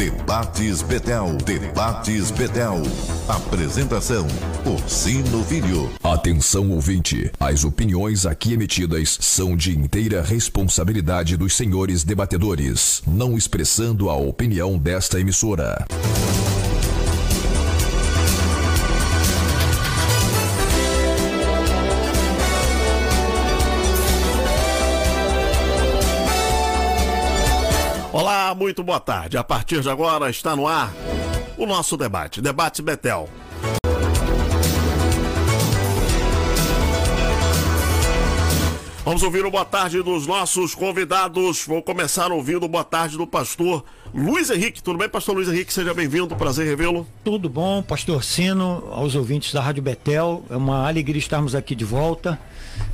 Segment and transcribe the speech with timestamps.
[0.00, 1.36] Debates Betel.
[1.44, 2.80] Debates Betel.
[3.28, 4.26] Apresentação:
[4.64, 5.90] Orsino Filho.
[6.02, 14.08] Atenção ouvinte, as opiniões aqui emitidas são de inteira responsabilidade dos senhores debatedores, não expressando
[14.08, 15.84] a opinião desta emissora.
[28.70, 29.36] Muito boa tarde.
[29.36, 30.92] A partir de agora está no ar
[31.58, 33.28] o nosso debate, Debate Betel.
[39.04, 41.64] Vamos ouvir o boa tarde dos nossos convidados.
[41.66, 44.80] Vou começar ouvindo boa tarde do pastor Luiz Henrique.
[44.80, 45.72] Tudo bem, pastor Luiz Henrique?
[45.72, 46.36] Seja bem-vindo.
[46.36, 47.04] Prazer revê-lo.
[47.24, 50.44] Tudo bom, pastor Sino, aos ouvintes da Rádio Betel.
[50.48, 52.38] É uma alegria estarmos aqui de volta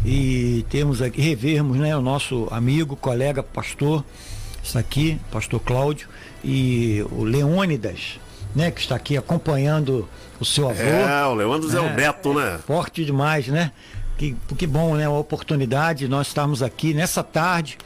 [0.07, 4.03] e temos aqui, revermos né, o nosso amigo, colega, pastor,
[4.67, 6.09] está aqui, pastor Cláudio,
[6.45, 8.19] e o Leônidas,
[8.55, 10.09] né, que está aqui acompanhando
[10.41, 10.83] o seu avô.
[10.83, 12.59] É, o Leônidas é, é o neto, né?
[12.67, 13.73] Forte demais, né?
[14.19, 15.07] Que, que bom, né?
[15.07, 17.79] A oportunidade, nós estarmos aqui nessa tarde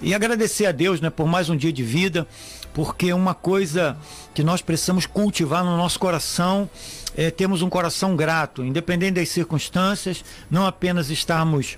[0.00, 2.26] e agradecer a Deus, né, por mais um dia de vida,
[2.74, 3.96] porque uma coisa
[4.34, 6.68] que nós precisamos cultivar no nosso coração
[7.14, 11.76] é termos um coração grato, independente das circunstâncias, não apenas estarmos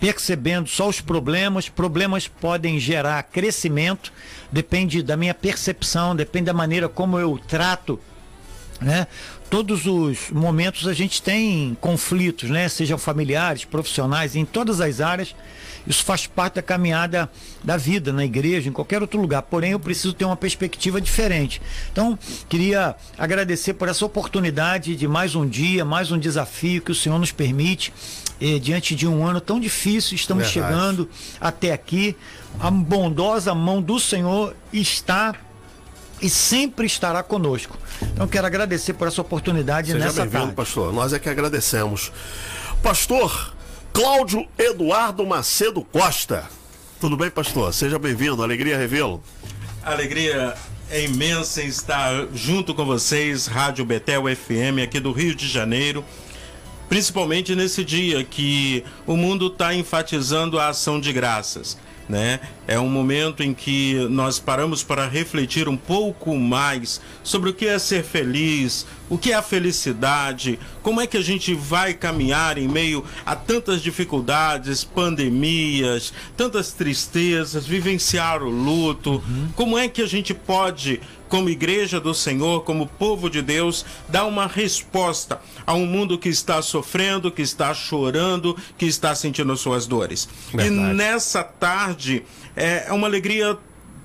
[0.00, 4.12] percebendo só os problemas, problemas podem gerar crescimento,
[4.50, 8.00] depende da minha percepção, depende da maneira como eu trato
[8.80, 9.06] né?
[9.50, 12.68] Todos os momentos a gente tem conflitos, né?
[12.68, 15.34] Sejam familiares, profissionais, em todas as áreas.
[15.86, 17.30] Isso faz parte da caminhada
[17.64, 19.42] da vida na igreja, em qualquer outro lugar.
[19.42, 21.62] Porém, eu preciso ter uma perspectiva diferente.
[21.90, 22.18] Então,
[22.48, 27.18] queria agradecer por essa oportunidade de mais um dia, mais um desafio que o Senhor
[27.18, 27.92] nos permite.
[28.40, 30.72] Eh, diante de um ano tão difícil, estamos Verdade.
[30.74, 31.08] chegando
[31.40, 32.16] até aqui.
[32.60, 35.34] A bondosa mão do Senhor está
[36.20, 37.76] e sempre estará conosco.
[38.02, 40.52] Então quero agradecer por essa oportunidade Seja nessa tarde.
[40.52, 40.92] pastor.
[40.92, 42.12] Nós é que agradecemos.
[42.82, 43.54] Pastor
[43.92, 46.44] Cláudio Eduardo Macedo Costa.
[47.00, 47.72] Tudo bem, pastor?
[47.72, 48.42] Seja bem-vindo.
[48.42, 49.22] Alegria revê-lo.
[49.82, 50.54] Alegria
[50.90, 56.04] é imensa estar junto com vocês, Rádio Betel FM, aqui do Rio de Janeiro.
[56.88, 61.76] Principalmente nesse dia que o mundo está enfatizando a ação de graças
[62.08, 62.40] né?
[62.66, 67.66] É um momento em que nós paramos para refletir um pouco mais sobre o que
[67.66, 72.56] é ser feliz, o que é a felicidade, como é que a gente vai caminhar
[72.56, 79.48] em meio a tantas dificuldades, pandemias, tantas tristezas, vivenciar o luto, uhum.
[79.54, 84.24] como é que a gente pode como igreja do Senhor, como povo de Deus, dar
[84.24, 89.86] uma resposta a um mundo que está sofrendo, que está chorando, que está sentindo suas
[89.86, 90.28] dores.
[90.52, 90.68] Verdade.
[90.68, 92.24] E nessa tarde
[92.56, 93.56] é uma alegria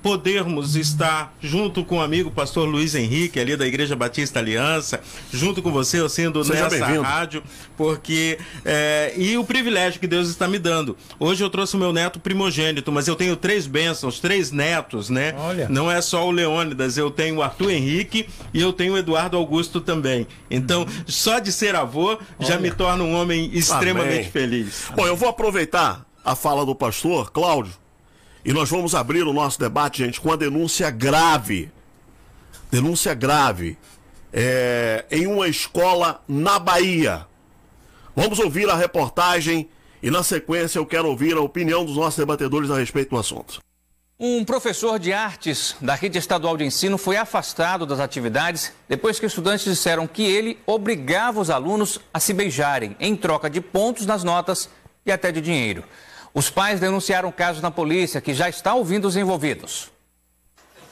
[0.04, 5.00] podermos estar junto com o amigo pastor Luiz Henrique, ali da Igreja Batista Aliança,
[5.32, 7.42] junto com você, eu sendo Seja nessa rádio,
[7.74, 8.38] porque.
[8.66, 10.94] É, e o privilégio que Deus está me dando.
[11.18, 15.34] Hoje eu trouxe o meu neto primogênito, mas eu tenho três bênçãos, três netos, né?
[15.38, 15.70] Olha.
[15.70, 19.38] Não é só o Leônidas, eu tenho o Arthur Henrique e eu tenho o Eduardo
[19.38, 20.26] Augusto também.
[20.50, 21.04] Então, uhum.
[21.06, 22.18] só de ser avô Olha.
[22.40, 24.30] já me torna um homem extremamente Amém.
[24.30, 24.84] feliz.
[24.94, 27.72] Bom, eu vou aproveitar a fala do pastor Cláudio
[28.44, 31.70] e nós vamos abrir o nosso debate, gente, com a denúncia grave.
[32.70, 33.78] Denúncia grave.
[34.32, 37.26] É, em uma escola na Bahia.
[38.14, 39.68] Vamos ouvir a reportagem
[40.02, 43.60] e, na sequência, eu quero ouvir a opinião dos nossos debatedores a respeito do assunto.
[44.20, 49.26] Um professor de artes da rede estadual de ensino foi afastado das atividades depois que
[49.26, 54.22] estudantes disseram que ele obrigava os alunos a se beijarem em troca de pontos nas
[54.22, 54.68] notas
[55.04, 55.82] e até de dinheiro.
[56.36, 59.88] Os pais denunciaram o caso na polícia, que já está ouvindo os envolvidos.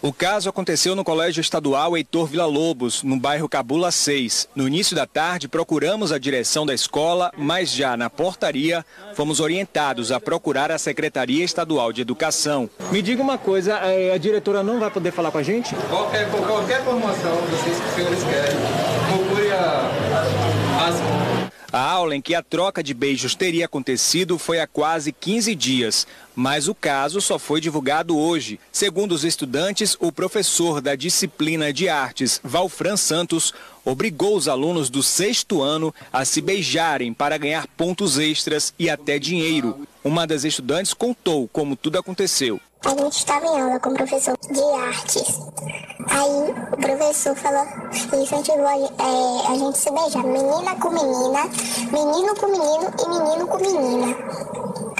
[0.00, 4.48] O caso aconteceu no Colégio Estadual Heitor Vila Lobos, no bairro Cabula 6.
[4.54, 10.12] No início da tarde, procuramos a direção da escola, mas já na portaria, fomos orientados
[10.12, 12.70] a procurar a Secretaria Estadual de Educação.
[12.92, 13.80] Me diga uma coisa,
[14.14, 15.74] a diretora não vai poder falar com a gente?
[15.88, 18.56] Qualquer, qualquer formação vocês que os senhores querem,
[21.72, 26.06] a aula em que a troca de beijos teria acontecido foi há quase 15 dias,
[26.36, 28.60] mas o caso só foi divulgado hoje.
[28.70, 33.54] Segundo os estudantes, o professor da disciplina de artes, Valfran Santos,
[33.84, 39.18] obrigou os alunos do sexto ano a se beijarem para ganhar pontos extras e até
[39.18, 39.88] dinheiro.
[40.04, 42.60] Uma das estudantes contou como tudo aconteceu.
[42.84, 45.40] A gente estava em aula com o professor de artes.
[46.10, 47.64] Aí o professor falou,
[48.12, 51.44] incentivou a, é, a gente se beijar, menina com menina,
[51.92, 54.16] menino com menino e menino com menina.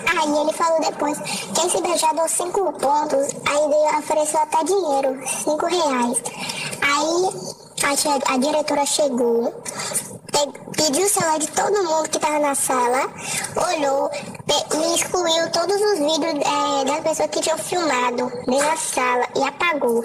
[0.07, 1.19] Aí ele falou depois,
[1.55, 6.23] quem se beijar deu cinco pontos, aí ele ofereceu até dinheiro, cinco reais.
[6.83, 9.53] Aí a, a diretora chegou,
[10.77, 13.11] pediu o celular de todo mundo que estava na sala,
[13.75, 14.09] olhou
[14.75, 19.43] e excluiu todos os vídeos é, das pessoas que tinham filmado dentro da sala e
[19.43, 20.05] apagou.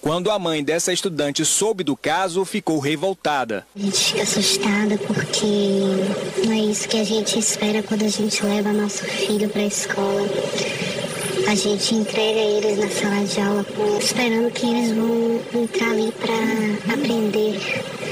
[0.00, 3.66] Quando a mãe dessa estudante soube do caso, ficou revoltada.
[3.74, 8.44] A gente fica assustada porque não é isso que a gente espera quando a gente
[8.44, 10.28] leva nosso filho para a escola.
[11.48, 13.66] A gente entrega eles na sala de aula
[13.98, 18.03] esperando que eles vão entrar ali para aprender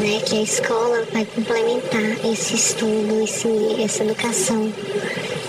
[0.00, 4.72] né, que a escola vai complementar esse estudo, esse, essa educação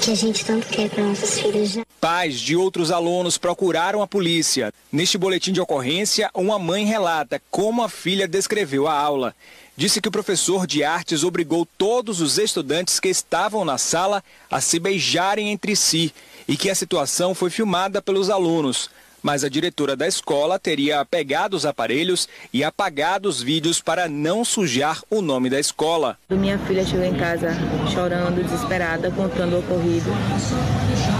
[0.01, 1.77] que a gente tanto quer para nossos filhos.
[1.99, 4.73] Pais de outros alunos procuraram a polícia.
[4.91, 9.33] Neste boletim de ocorrência, uma mãe relata como a filha descreveu a aula.
[9.77, 14.59] Disse que o professor de artes obrigou todos os estudantes que estavam na sala a
[14.59, 16.13] se beijarem entre si
[16.47, 18.89] e que a situação foi filmada pelos alunos
[19.21, 24.43] mas a diretora da escola teria pegado os aparelhos e apagado os vídeos para não
[24.43, 26.17] sujar o nome da escola.
[26.29, 27.49] Minha filha chegou em casa
[27.93, 30.09] chorando, desesperada, contando o ocorrido.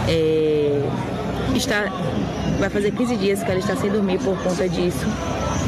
[0.08, 0.82] É,
[1.56, 1.86] está,
[2.60, 5.06] vai fazer 15 dias que ela está sem dormir por conta disso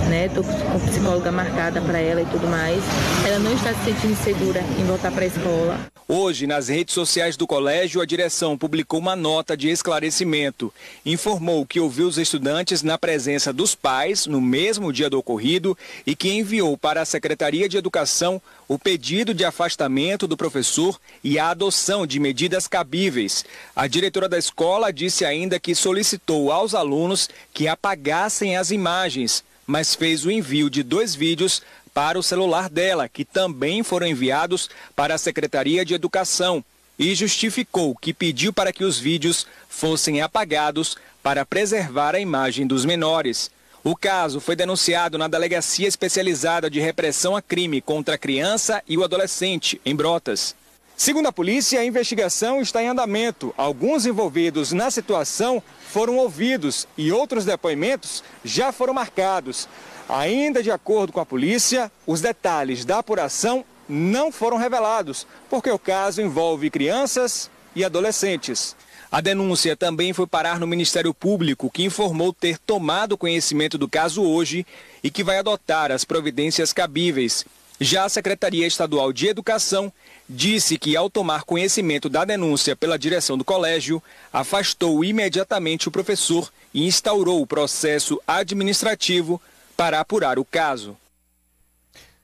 [0.10, 0.30] né?
[0.30, 2.82] Tô com psicóloga marcada para ela e tudo mais.
[3.26, 5.80] Ela não está se sentindo segura em voltar para a escola.
[6.08, 10.74] Hoje, nas redes sociais do colégio, a direção publicou uma nota de esclarecimento.
[11.06, 16.16] Informou que ouviu os estudantes na presença dos pais no mesmo dia do ocorrido e
[16.16, 21.50] que enviou para a Secretaria de Educação o pedido de afastamento do professor e a
[21.50, 23.46] adoção de medidas cabíveis.
[23.76, 29.96] A diretora da escola disse ainda que solicitou aos alunos que apagassem as imagens mas
[29.96, 31.62] fez o envio de dois vídeos
[31.94, 36.64] para o celular dela, que também foram enviados para a Secretaria de Educação,
[36.98, 42.86] e justificou que pediu para que os vídeos fossem apagados para preservar a imagem dos
[42.86, 43.50] menores.
[43.84, 48.98] O caso foi denunciado na Delegacia Especializada de Repressão a Crime contra a Criança e
[48.98, 50.56] o Adolescente, em Brotas.
[50.96, 53.54] Segundo a polícia, a investigação está em andamento.
[53.58, 59.68] Alguns envolvidos na situação foram ouvidos e outros depoimentos já foram marcados.
[60.08, 65.80] Ainda de acordo com a polícia, os detalhes da apuração não foram revelados, porque o
[65.80, 68.76] caso envolve crianças e adolescentes.
[69.12, 74.24] A denúncia também foi parar no Ministério Público, que informou ter tomado conhecimento do caso
[74.24, 74.66] hoje
[75.04, 77.46] e que vai adotar as providências cabíveis.
[77.80, 79.92] Já a Secretaria Estadual de Educação
[80.30, 86.52] disse que, ao tomar conhecimento da denúncia pela direção do colégio, afastou imediatamente o professor
[86.74, 89.42] e instaurou o processo administrativo
[89.76, 90.96] para apurar o caso.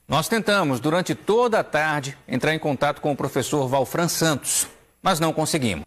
[0.07, 4.67] Nós tentamos, durante toda a tarde, entrar em contato com o professor Valfran Santos,
[5.01, 5.85] mas não conseguimos.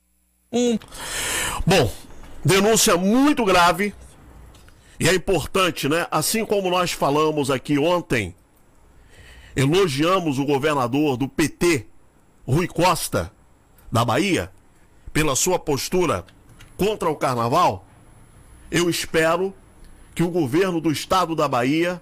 [0.53, 0.79] Um...
[1.67, 1.91] Bom,
[2.45, 3.95] denúncia muito grave
[5.01, 6.07] e é importante, né?
[6.11, 8.35] Assim como nós falamos aqui ontem,
[9.55, 11.87] elogiamos o governador do PT,
[12.47, 13.33] Rui Costa,
[13.91, 14.51] da Bahia,
[15.13, 16.25] pela sua postura
[16.77, 17.87] contra o carnaval,
[18.71, 19.55] eu espero
[20.15, 22.01] que o governo do estado da Bahia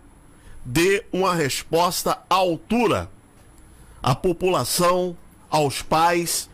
[0.65, 3.11] dê uma resposta à altura
[4.03, 5.17] à população,
[5.51, 6.49] aos pais,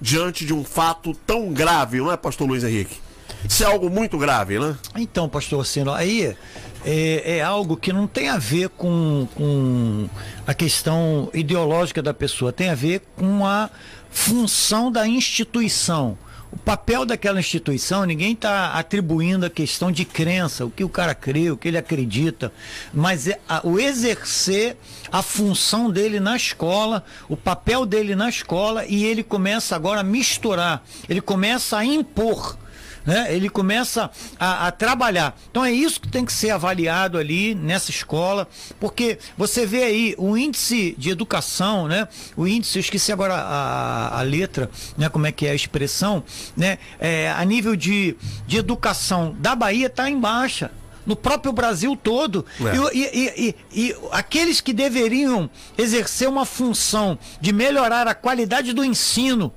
[0.00, 3.00] diante de um fato tão grave, não é, pastor Luiz Henrique?
[3.48, 4.76] Isso é algo muito grave, né?
[4.96, 6.36] Então, pastor Sino, aí
[6.84, 10.08] é, é, algo que não tem a ver com, com
[10.46, 13.70] a questão ideológica da pessoa, tem a ver com a
[14.10, 16.18] função da instituição.
[16.52, 21.14] O papel daquela instituição, ninguém está atribuindo a questão de crença, o que o cara
[21.14, 22.52] crê, o que ele acredita,
[22.92, 24.76] mas é a, o exercer
[25.10, 30.04] a função dele na escola, o papel dele na escola, e ele começa agora a
[30.04, 32.58] misturar, ele começa a impor
[33.04, 33.34] né?
[33.34, 35.36] ele começa a, a, trabalhar.
[35.50, 38.48] Então é isso que tem que ser avaliado ali nessa escola,
[38.80, 42.08] porque você vê aí o índice de educação, né?
[42.36, 45.08] o índice, eu esqueci agora a, a letra, né?
[45.08, 46.22] como é que é a expressão,
[46.56, 46.78] né?
[46.98, 48.16] É, a nível de,
[48.46, 50.70] de educação da Bahia está em baixa
[51.06, 52.44] no próprio Brasil todo.
[52.60, 52.96] É.
[52.96, 58.84] E, e, e, e, aqueles que deveriam exercer uma função de melhorar a qualidade do
[58.84, 59.52] ensino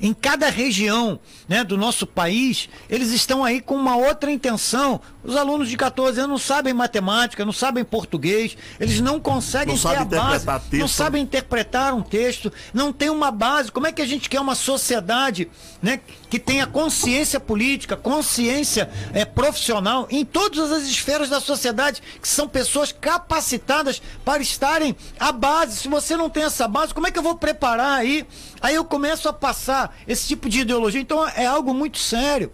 [0.00, 5.00] em cada região né, do nosso país, eles estão aí com uma outra intenção.
[5.22, 9.82] Os alunos de 14 anos não sabem matemática, não sabem português, eles não conseguem não
[9.82, 10.80] ter a base, texto.
[10.80, 13.70] não sabem interpretar um texto, não tem uma base.
[13.70, 15.50] Como é que a gente quer uma sociedade
[15.82, 22.28] né, que tenha consciência política, consciência é, profissional em todas as esferas da sociedade, que
[22.28, 25.76] são pessoas capacitadas para estarem à base.
[25.76, 28.26] Se você não tem essa base, como é que eu vou preparar aí?
[28.60, 31.00] Aí eu começo a passar esse tipo de ideologia.
[31.00, 32.50] Então é algo muito sério.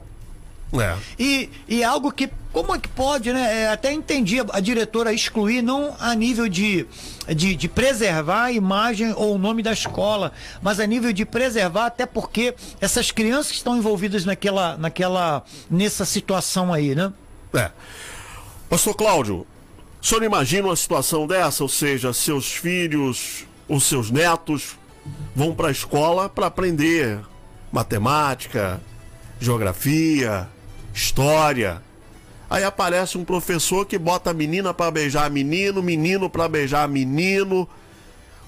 [0.74, 0.96] É.
[1.18, 3.62] E, e algo que, como é que pode, né?
[3.62, 6.86] É, até entendi a, a, diretora excluir, não a nível de,
[7.28, 11.86] de, de, preservar a imagem ou o nome da escola, mas a nível de preservar,
[11.86, 17.12] até porque essas crianças que estão envolvidas naquela, naquela, nessa situação aí, né?
[17.54, 17.70] É.
[18.68, 19.46] Pastor Cláudio,
[20.02, 21.62] o senhor imagina uma situação dessa?
[21.62, 24.76] Ou seja, seus filhos, os seus netos
[25.34, 27.20] vão para a escola para aprender
[27.70, 28.80] matemática,
[29.38, 30.48] geografia,
[30.94, 31.82] história.
[32.48, 37.68] Aí aparece um professor que bota a menina para beijar menino, menino para beijar menino.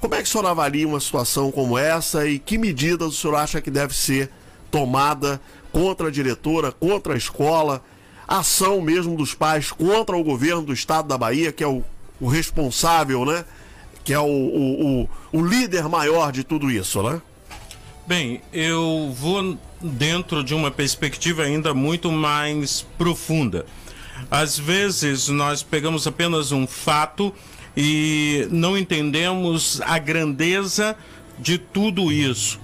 [0.00, 3.36] Como é que o senhor avalia uma situação como essa e que medidas o senhor
[3.36, 4.30] acha que deve ser
[4.70, 5.40] tomada
[5.72, 7.82] contra a diretora, contra a escola,
[8.26, 11.82] ação mesmo dos pais contra o governo do estado da Bahia, que é o,
[12.20, 13.44] o responsável, né?
[14.08, 17.20] Que é o, o, o, o líder maior de tudo isso, né?
[18.06, 23.66] Bem, eu vou dentro de uma perspectiva ainda muito mais profunda.
[24.30, 27.34] Às vezes nós pegamos apenas um fato
[27.76, 30.96] e não entendemos a grandeza
[31.38, 32.58] de tudo isso.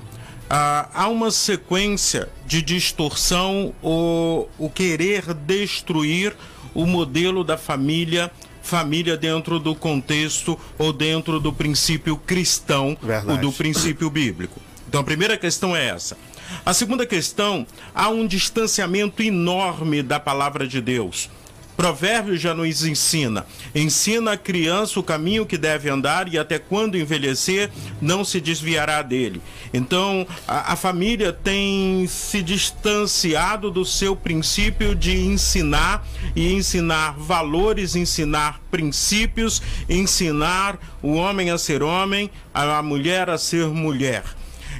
[0.48, 6.34] Ah, há uma sequência de distorção ou o querer destruir
[6.74, 8.32] o modelo da família
[8.64, 13.30] família dentro do contexto ou dentro do princípio cristão Verdade.
[13.30, 14.60] ou do princípio bíblico.
[14.88, 16.16] Então a primeira questão é essa.
[16.64, 21.28] A segunda questão, há um distanciamento enorme da palavra de Deus.
[21.76, 23.46] Provérbios já nos ensina.
[23.74, 29.02] Ensina a criança o caminho que deve andar e até quando envelhecer não se desviará
[29.02, 29.42] dele.
[29.72, 37.96] Então, a, a, família tem se distanciado do seu princípio de ensinar e ensinar valores,
[37.96, 44.22] ensinar princípios, ensinar o homem a ser homem, a, a mulher a ser mulher.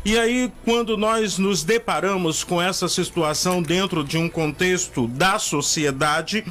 [0.04, 6.44] E aí, quando nós nos deparamos com essa situação dentro de um contexto da sociedade,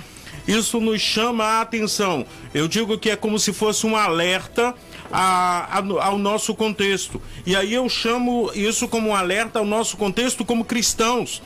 [0.47, 2.25] isso nos chama a atenção.
[2.53, 4.75] Eu digo que é como se fosse um alerta
[5.12, 7.21] a, a, ao nosso contexto.
[7.45, 11.41] E aí eu chamo isso como um alerta ao nosso contexto como cristãos.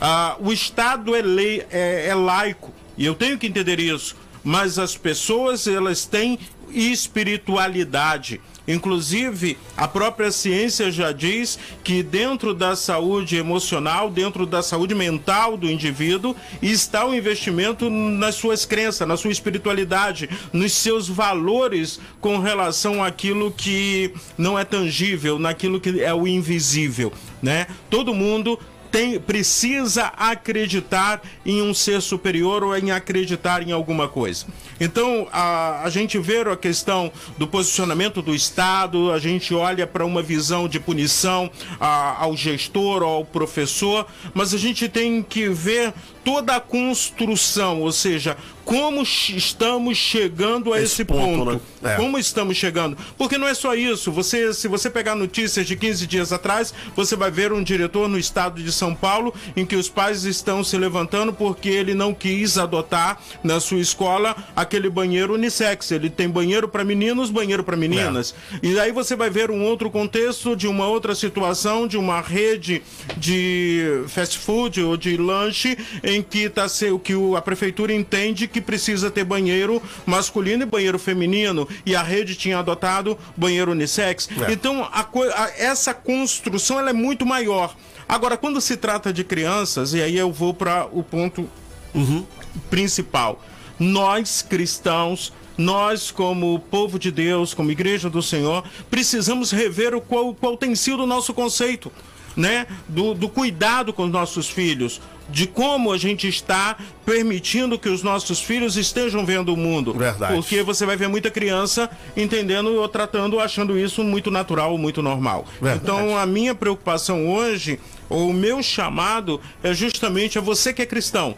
[0.00, 4.16] Ah, o Estado é, lei, é, é laico, e eu tenho que entender isso.
[4.42, 6.38] Mas as pessoas, elas têm
[6.70, 8.40] espiritualidade.
[8.72, 15.56] Inclusive, a própria ciência já diz que dentro da saúde emocional, dentro da saúde mental
[15.56, 22.38] do indivíduo, está o investimento nas suas crenças, na sua espiritualidade, nos seus valores com
[22.38, 27.12] relação àquilo que não é tangível, naquilo que é o invisível,
[27.42, 27.66] né?
[27.88, 28.58] Todo mundo
[28.90, 34.46] tem, precisa acreditar em um ser superior ou em acreditar em alguma coisa.
[34.80, 40.04] Então, a, a gente vê a questão do posicionamento do Estado, a gente olha para
[40.04, 45.92] uma visão de punição a, ao gestor, ao professor, mas a gente tem que ver
[46.24, 48.36] toda a construção, ou seja,
[48.70, 51.44] como estamos chegando a esse, esse ponto.
[51.44, 51.62] ponto.
[51.82, 51.94] Né?
[51.94, 51.96] É.
[51.96, 52.96] Como estamos chegando?
[53.18, 54.12] Porque não é só isso.
[54.12, 58.16] Você, se você pegar notícias de 15 dias atrás, você vai ver um diretor no
[58.16, 62.58] estado de São Paulo em que os pais estão se levantando porque ele não quis
[62.58, 65.90] adotar na sua escola aquele banheiro unissex.
[65.90, 68.36] Ele tem banheiro para meninos, banheiro para meninas.
[68.62, 68.66] É.
[68.68, 72.82] E aí você vai ver um outro contexto de uma outra situação de uma rede
[73.16, 76.66] de fast food ou de lanche em que tá
[77.02, 82.34] que a prefeitura entende que precisa ter banheiro masculino e banheiro feminino e a rede
[82.34, 84.28] tinha adotado banheiro unissex.
[84.46, 84.52] É.
[84.52, 87.74] Então a, a, essa construção ela é muito maior.
[88.08, 91.48] Agora quando se trata de crianças e aí eu vou para o ponto
[91.94, 92.24] uhum.
[92.68, 93.42] principal,
[93.78, 100.34] nós cristãos nós, como povo de Deus, como igreja do Senhor, precisamos rever o qual,
[100.34, 101.92] qual tem sido o nosso conceito
[102.34, 105.00] né, do, do cuidado com os nossos filhos,
[105.30, 109.92] de como a gente está permitindo que os nossos filhos estejam vendo o mundo.
[109.94, 110.34] Verdade.
[110.34, 115.46] Porque você vai ver muita criança entendendo ou tratando, achando isso muito natural, muito normal.
[115.60, 115.82] Verdade.
[115.82, 120.86] Então, a minha preocupação hoje, ou o meu chamado, é justamente a você que é
[120.86, 121.36] cristão.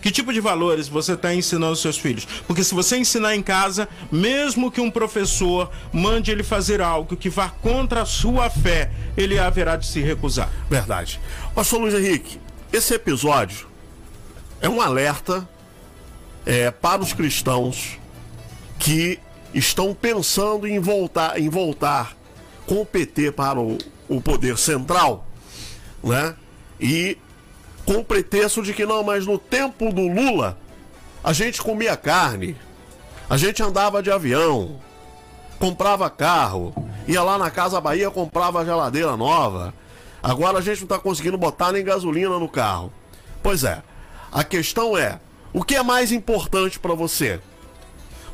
[0.00, 2.24] Que tipo de valores você está ensinando aos seus filhos?
[2.46, 7.28] Porque se você ensinar em casa, mesmo que um professor mande ele fazer algo que
[7.28, 10.50] vá contra a sua fé, ele haverá de se recusar.
[10.70, 11.20] Verdade.
[11.54, 12.38] Pastor Luiz Henrique,
[12.72, 13.66] esse episódio
[14.60, 15.48] é um alerta
[16.44, 17.98] é, para os cristãos
[18.78, 19.18] que
[19.54, 22.16] estão pensando em voltar, em voltar
[22.66, 25.26] com o PT para o, o poder central,
[26.02, 26.34] né?
[26.80, 27.16] E
[27.84, 30.58] com o pretexto de que não, mas no tempo do Lula
[31.24, 32.56] a gente comia carne,
[33.28, 34.78] a gente andava de avião,
[35.58, 36.74] comprava carro,
[37.06, 39.74] ia lá na Casa Bahia comprava geladeira nova,
[40.28, 42.92] Agora a gente não está conseguindo botar nem gasolina no carro.
[43.42, 43.82] Pois é.
[44.30, 45.18] A questão é:
[45.54, 47.40] o que é mais importante para você?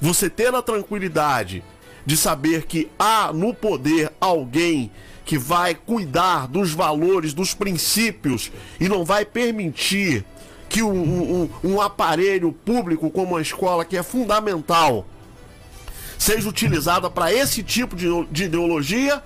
[0.01, 1.63] Você ter a tranquilidade
[2.05, 4.91] de saber que há no poder alguém
[5.25, 10.25] que vai cuidar dos valores, dos princípios e não vai permitir
[10.69, 15.07] que um, um, um aparelho público como a escola, que é fundamental,
[16.19, 19.23] seja utilizada para esse tipo de, de ideologia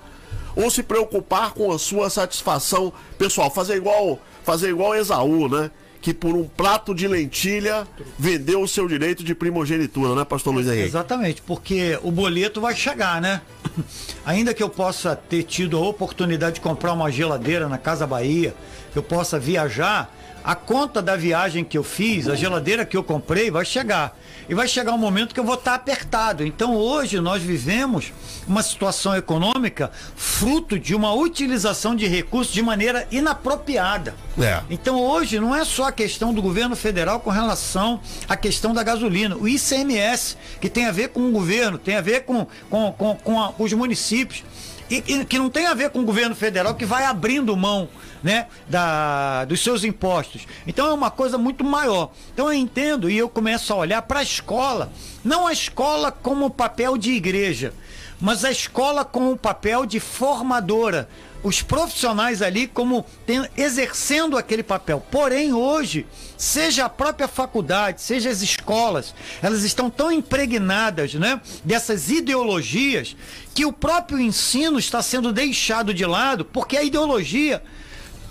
[0.59, 5.71] ou se preocupar com a sua satisfação pessoal, fazer igual, fazer igual Esaú, né?
[6.01, 7.87] Que por um prato de lentilha
[8.17, 10.87] vendeu o seu direito de primogenitura, né, pastor Luiz Henrique?
[10.87, 13.41] Exatamente, porque o boleto vai chegar, né?
[14.25, 18.53] Ainda que eu possa ter tido a oportunidade de comprar uma geladeira na Casa Bahia,
[18.91, 23.03] que eu possa viajar, a conta da viagem que eu fiz, a geladeira que eu
[23.03, 24.17] comprei, vai chegar.
[24.47, 26.43] E vai chegar um momento que eu vou estar apertado.
[26.43, 28.11] Então hoje nós vivemos
[28.47, 34.15] uma situação econômica fruto de uma utilização de recursos de maneira inapropriada.
[34.39, 34.61] É.
[34.69, 38.81] Então hoje não é só a questão do governo federal com relação à questão da
[38.81, 39.35] gasolina.
[39.37, 43.15] O ICMS, que tem a ver com o governo, tem a ver com, com, com,
[43.15, 44.43] com a, os municípios.
[44.89, 47.87] E, e, que não tem a ver com o governo federal que vai abrindo mão
[48.23, 50.47] né, da, dos seus impostos.
[50.67, 52.11] Então é uma coisa muito maior.
[52.33, 54.91] Então eu entendo e eu começo a olhar para a escola,
[55.23, 57.73] não a escola como papel de igreja,
[58.19, 61.07] mas a escola com o papel de formadora,
[61.41, 65.01] os profissionais ali como tem, exercendo aquele papel.
[65.09, 66.05] Porém, hoje,
[66.37, 73.15] seja a própria faculdade, seja as escolas, elas estão tão impregnadas né, dessas ideologias
[73.55, 77.63] que o próprio ensino está sendo deixado de lado, porque a ideologia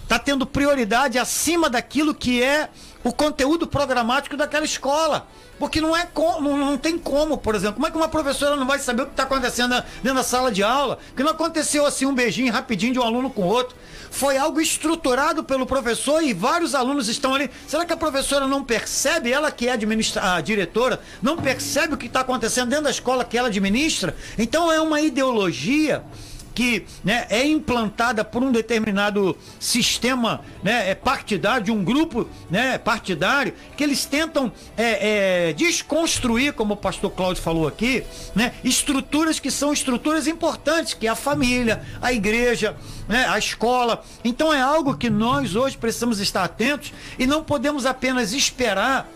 [0.08, 2.70] está tendo prioridade acima daquilo que é
[3.04, 5.28] o conteúdo programático daquela escola.
[5.58, 7.74] Porque não é com, não, não, tem como, por exemplo.
[7.74, 10.50] Como é que uma professora não vai saber o que está acontecendo dentro da sala
[10.50, 10.98] de aula?
[11.14, 13.76] Que não aconteceu assim um beijinho rapidinho de um aluno com o outro.
[14.10, 17.50] Foi algo estruturado pelo professor e vários alunos estão ali.
[17.66, 21.96] Será que a professora não percebe, ela que é administra a diretora, não percebe o
[21.98, 24.16] que está acontecendo dentro da escola que ela administra?
[24.38, 26.02] Então é uma ideologia
[26.58, 32.76] que né, é implantada por um determinado sistema né, é partidário, de um grupo né,
[32.78, 38.02] partidário, que eles tentam é, é, desconstruir, como o pastor Cláudio falou aqui,
[38.34, 44.04] né, estruturas que são estruturas importantes, que é a família, a igreja, né, a escola.
[44.24, 49.08] Então é algo que nós hoje precisamos estar atentos e não podemos apenas esperar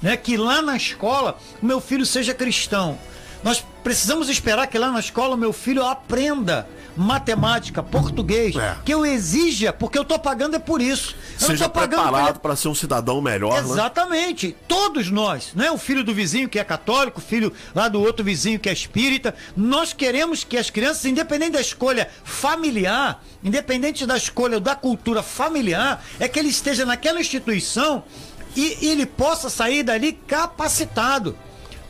[0.00, 2.96] né, que lá na escola o meu filho seja cristão.
[3.42, 8.76] Nós precisamos esperar que lá na escola meu filho aprenda matemática, português, é.
[8.84, 11.14] que eu exija, porque eu estou pagando é por isso.
[11.40, 13.54] Eu Seja preparado para ser um cidadão melhor.
[13.54, 13.70] Né?
[13.70, 14.48] Exatamente.
[14.48, 14.54] Né?
[14.68, 18.00] Todos nós, não é o filho do vizinho que é católico, o filho lá do
[18.00, 19.34] outro vizinho que é espírita.
[19.56, 26.04] Nós queremos que as crianças, independente da escolha familiar, independente da escolha da cultura familiar,
[26.18, 28.04] é que ele esteja naquela instituição
[28.54, 31.36] e ele possa sair dali capacitado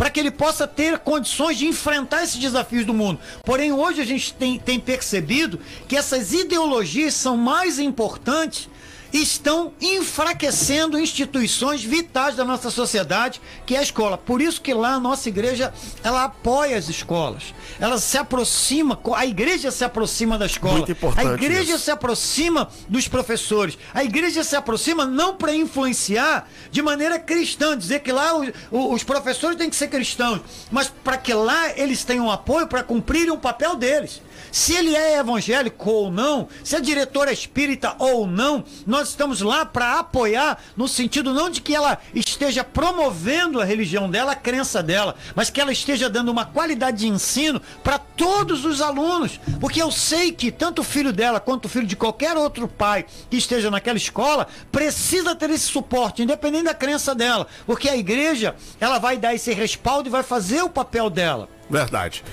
[0.00, 3.20] para que ele possa ter condições de enfrentar esses desafios do mundo.
[3.44, 8.69] Porém, hoje a gente tem, tem percebido que essas ideologias são mais importantes
[9.12, 14.16] estão enfraquecendo instituições vitais da nossa sociedade, que é a escola.
[14.16, 17.54] Por isso que lá a nossa igreja, ela apoia as escolas.
[17.78, 20.78] Ela se aproxima, a igreja se aproxima da escola.
[20.78, 21.84] Muito importante a igreja isso.
[21.84, 23.78] se aproxima dos professores.
[23.94, 29.02] A igreja se aproxima não para influenciar de maneira cristã, dizer que lá os, os
[29.02, 33.38] professores têm que ser cristãos, mas para que lá eles tenham apoio para cumprirem o
[33.38, 34.20] papel deles.
[34.52, 39.40] Se ele é evangélico ou não, se a diretora é espírita ou não, nós estamos
[39.40, 44.36] lá para apoiar, no sentido não de que ela esteja promovendo a religião dela, a
[44.36, 49.40] crença dela, mas que ela esteja dando uma qualidade de ensino para todos os alunos.
[49.60, 53.04] Porque eu sei que tanto o filho dela quanto o filho de qualquer outro pai
[53.28, 57.46] que esteja naquela escola precisa ter esse suporte, independente da crença dela.
[57.66, 61.48] Porque a igreja, ela vai dar esse respaldo e vai fazer o papel dela.
[61.68, 62.24] Verdade.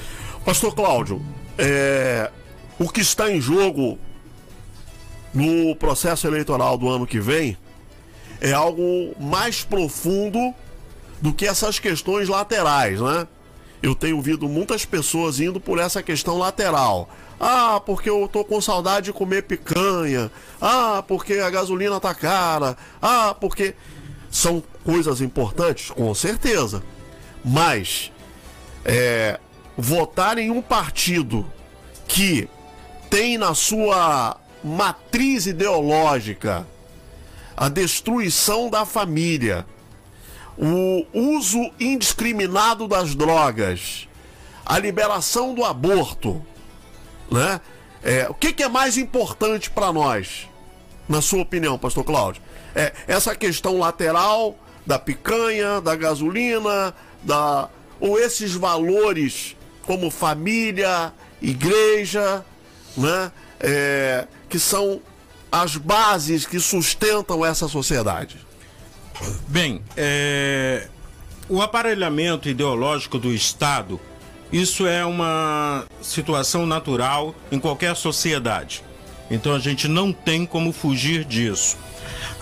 [0.43, 1.22] Pastor Cláudio,
[1.58, 2.30] é,
[2.80, 3.98] o que está em jogo
[5.34, 7.58] no processo eleitoral do ano que vem
[8.39, 10.54] é algo mais profundo
[11.22, 13.28] do que essas questões laterais, né?
[13.82, 17.10] Eu tenho ouvido muitas pessoas indo por essa questão lateral.
[17.39, 20.32] Ah, porque eu tô com saudade de comer picanha.
[20.60, 22.76] Ah, porque a gasolina tá cara.
[23.00, 23.76] Ah, porque
[24.32, 26.82] são coisas importantes, com certeza.
[27.46, 28.12] Mas
[28.84, 29.39] é,
[29.78, 31.46] votar em um partido
[32.08, 32.50] que
[33.10, 36.66] tem na sua matriz ideológica
[37.56, 39.66] a destruição da família,
[40.58, 44.08] o uso indiscriminado das drogas,
[44.66, 46.44] a liberação do aborto,
[47.32, 47.62] né?
[48.04, 50.48] É, o que, que é mais importante para nós,
[51.10, 52.42] na sua opinião, Pastor Cláudio?
[52.76, 59.56] É essa questão lateral da picanha, da gasolina, da ou esses valores
[59.88, 62.45] como família, igreja,
[62.95, 63.32] né?
[63.60, 65.02] É, que são
[65.52, 68.38] as bases que sustentam essa sociedade.
[69.47, 70.88] Bem, é,
[71.50, 74.00] o aparelhamento ideológico do Estado,
[74.52, 78.84] isso é uma situação natural em qualquer sociedade.
[79.32, 81.78] Então a gente não tem como fugir disso.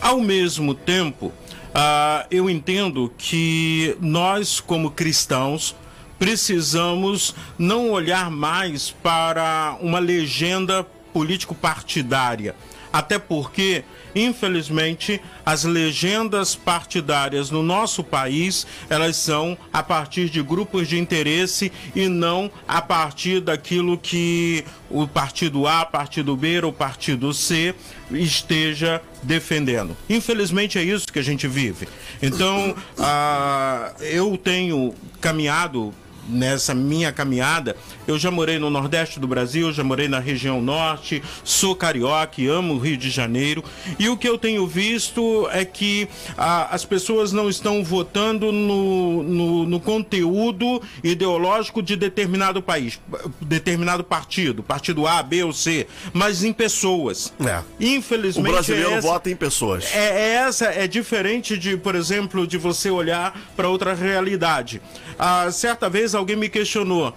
[0.01, 5.75] Ao mesmo tempo, uh, eu entendo que nós, como cristãos,
[6.17, 12.55] precisamos não olhar mais para uma legenda político-partidária
[12.95, 13.83] até porque,
[14.15, 21.73] infelizmente, as legendas partidárias no nosso país, elas são a partir de grupos de interesse
[21.93, 27.75] e não a partir daquilo que o partido A, partido B ou partido C
[28.11, 29.97] esteja defendendo.
[30.09, 31.89] Infelizmente é isso que a gente vive.
[32.21, 35.93] Então, ah, eu tenho caminhado
[36.27, 37.75] nessa minha caminhada,
[38.07, 42.73] eu já morei no Nordeste do Brasil, já morei na região Norte, sou carioca, amo
[42.75, 43.63] o Rio de Janeiro,
[43.99, 46.07] e o que eu tenho visto é que
[46.37, 52.99] ah, as pessoas não estão votando no, no, no, conteúdo ideológico de determinado país,
[53.41, 57.33] determinado partido, partido A, B ou C, mas em pessoas.
[57.39, 57.61] É.
[57.79, 58.49] Infelizmente.
[58.49, 59.85] O brasileiro é essa, vota em pessoas.
[59.93, 64.81] É, é, essa, é diferente de, por exemplo, de você olhar para outra realidade.
[65.17, 67.13] Ah, certa vez alguém me questionou: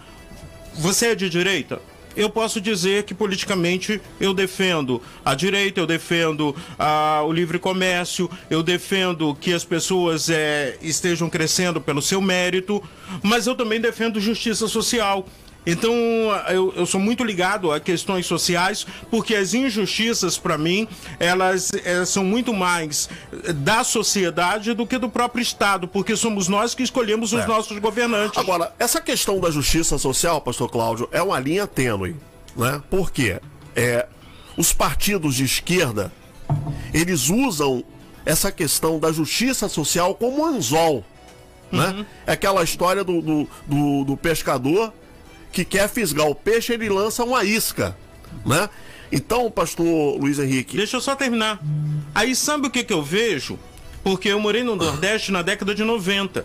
[0.75, 1.81] você é de direita?
[2.19, 8.29] eu posso dizer que politicamente eu defendo a direita, eu defendo ah, o livre comércio,
[8.51, 12.83] eu defendo que as pessoas é, estejam crescendo pelo seu mérito,
[13.23, 15.25] mas eu também defendo justiça social.
[15.71, 15.93] Então,
[16.49, 20.89] eu, eu sou muito ligado a questões sociais, porque as injustiças, para mim,
[21.21, 23.07] elas, elas, são muito mais
[23.57, 27.47] da sociedade do que do próprio Estado, porque somos nós que escolhemos os é.
[27.47, 28.39] nossos governantes.
[28.39, 32.17] Agora, essa questão da justiça social, pastor Cláudio, é uma linha tênue,
[32.57, 32.83] né?
[32.89, 33.39] Por quê?
[33.77, 34.07] É,
[34.57, 36.11] os partidos de esquerda,
[36.95, 37.85] eles usam
[38.25, 41.05] essa questão da justiça social como anzol,
[41.71, 41.89] né?
[41.89, 42.07] Uhum.
[42.27, 44.95] É aquela história do, do, do, do pescador
[45.53, 47.97] que quer fisgar o peixe, ele lança uma isca,
[48.45, 48.69] né?
[49.11, 50.77] Então, pastor Luiz Henrique.
[50.77, 51.61] Deixa eu só terminar.
[52.15, 53.59] Aí sabe o que, que eu vejo?
[54.05, 56.45] Porque eu morei no Nordeste na década de 90.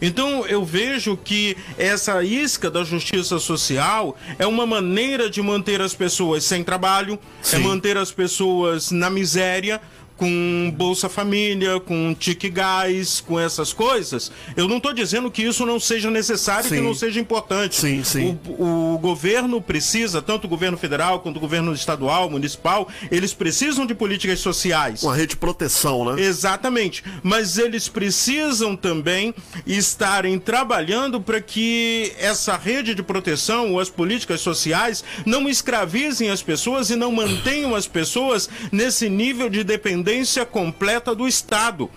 [0.00, 5.94] Então eu vejo que essa isca da justiça social é uma maneira de manter as
[5.94, 7.56] pessoas sem trabalho, é Sim.
[7.56, 9.80] é manter as pessoas na miséria,
[10.16, 15.66] com Bolsa Família, com Tique Gás, com essas coisas, eu não estou dizendo que isso
[15.66, 16.76] não seja necessário, sim.
[16.76, 17.76] que não seja importante.
[17.76, 18.38] Sim, sim.
[18.46, 23.84] O, o, governo precisa, tanto o governo federal quanto o governo estadual, municipal, eles precisam
[23.84, 25.02] de políticas sociais.
[25.02, 26.22] Uma rede de proteção, né?
[26.22, 27.04] Exatamente.
[27.22, 29.34] Mas eles precisam também
[29.66, 36.42] estarem trabalhando para que essa rede de proteção ou as políticas sociais não escravizem as
[36.42, 41.90] pessoas e não mantenham as pessoas nesse nível de dependência dependência completa do Estado.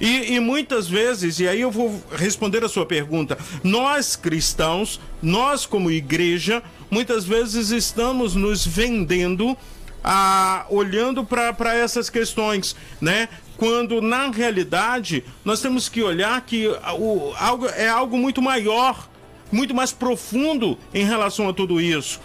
[0.00, 5.64] E, e, muitas vezes, e aí eu vou responder a sua pergunta, nós cristãos, nós
[5.64, 9.56] como igreja, muitas vezes estamos nos vendendo,
[10.04, 13.28] ah, olhando para essas questões, né?
[13.56, 19.08] Quando na realidade nós temos que olhar que o, algo, é algo muito maior,
[19.50, 22.20] muito mais profundo em relação a tudo isso.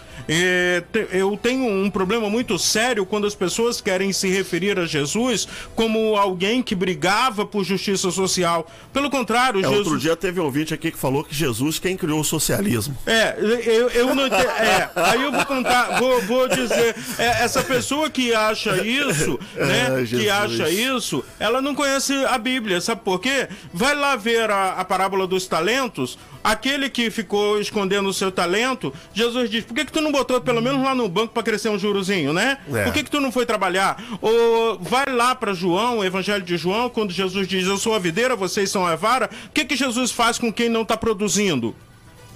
[1.11, 6.15] Eu tenho um problema muito sério quando as pessoas querem se referir a Jesus como
[6.15, 8.67] alguém que brigava por justiça social.
[8.93, 9.87] Pelo contrário, é, Jesus...
[9.87, 12.97] Outro dia teve um ouvinte aqui que falou que Jesus quem criou o socialismo.
[13.05, 14.49] É, eu, eu não entendo.
[14.49, 19.65] É, aí eu vou contar, vou, vou dizer, é, essa pessoa que acha isso, é,
[19.65, 23.47] né, que acha isso, ela não conhece a Bíblia, sabe por quê?
[23.73, 28.93] Vai lá ver a, a parábola dos talentos, aquele que ficou escondendo o seu talento,
[29.13, 31.41] Jesus diz, por que que tu não não botou pelo menos lá no banco para
[31.41, 32.57] crescer um jurozinho, né?
[32.71, 32.83] É.
[32.83, 33.97] Por que, que tu não foi trabalhar?
[34.21, 37.99] Ou vai lá para João, o Evangelho de João, quando Jesus diz: Eu sou a
[37.99, 39.29] videira, vocês são a vara.
[39.47, 41.73] O que, que Jesus faz com quem não está produzindo?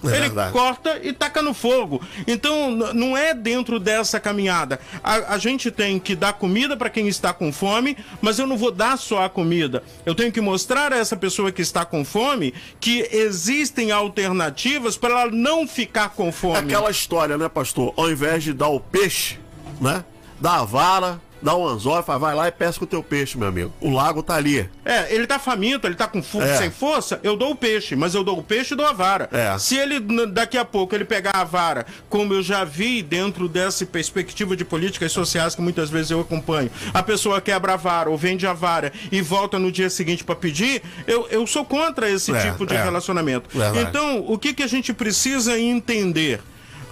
[0.09, 0.51] É ele verdade.
[0.51, 2.01] corta e taca no fogo.
[2.27, 4.79] Então, não é dentro dessa caminhada.
[5.03, 8.57] A, a gente tem que dar comida para quem está com fome, mas eu não
[8.57, 9.83] vou dar só a comida.
[10.05, 15.21] Eu tenho que mostrar a essa pessoa que está com fome que existem alternativas para
[15.21, 16.55] ela não ficar com fome.
[16.55, 17.93] É aquela história, né, pastor?
[17.95, 19.39] Ao invés de dar o peixe,
[19.79, 20.03] né?
[20.39, 23.37] Dá a vara, dá um anzol e fala, vai lá e pesca o teu peixe,
[23.37, 23.71] meu amigo.
[23.79, 24.69] O lago tá ali.
[24.83, 26.57] É, ele tá faminto, ele tá com fo- É.
[26.57, 29.29] sem força, eu dou o peixe, mas eu dou o peixe e dou a vara.
[29.31, 29.57] É.
[29.57, 33.85] Se ele, daqui a pouco, ele pegar a vara, como eu já vi dentro dessa
[33.85, 38.17] perspectiva de políticas sociais que muitas vezes eu acompanho, a pessoa quebra a vara ou
[38.17, 42.31] vende a vara e volta no dia seguinte para pedir, eu, eu sou contra esse
[42.31, 42.83] É, tipo de é.
[42.83, 43.49] relacionamento.
[43.81, 46.41] Então, o que, que a gente precisa entender?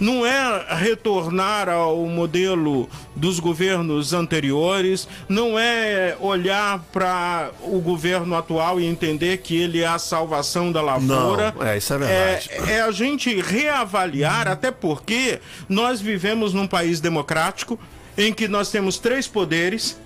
[0.04, 8.82] Não é retornar ao modelo dos governos anteriores, não é olhar para o governo atual
[8.82, 11.56] e entender que ele é a salvação da lavoura.
[11.58, 12.50] Não, é, isso é verdade.
[12.52, 15.39] É, é a gente reavaliar, até porque
[15.70, 17.80] nós vivemos num país democrático
[18.18, 19.98] em que nós temos três poderes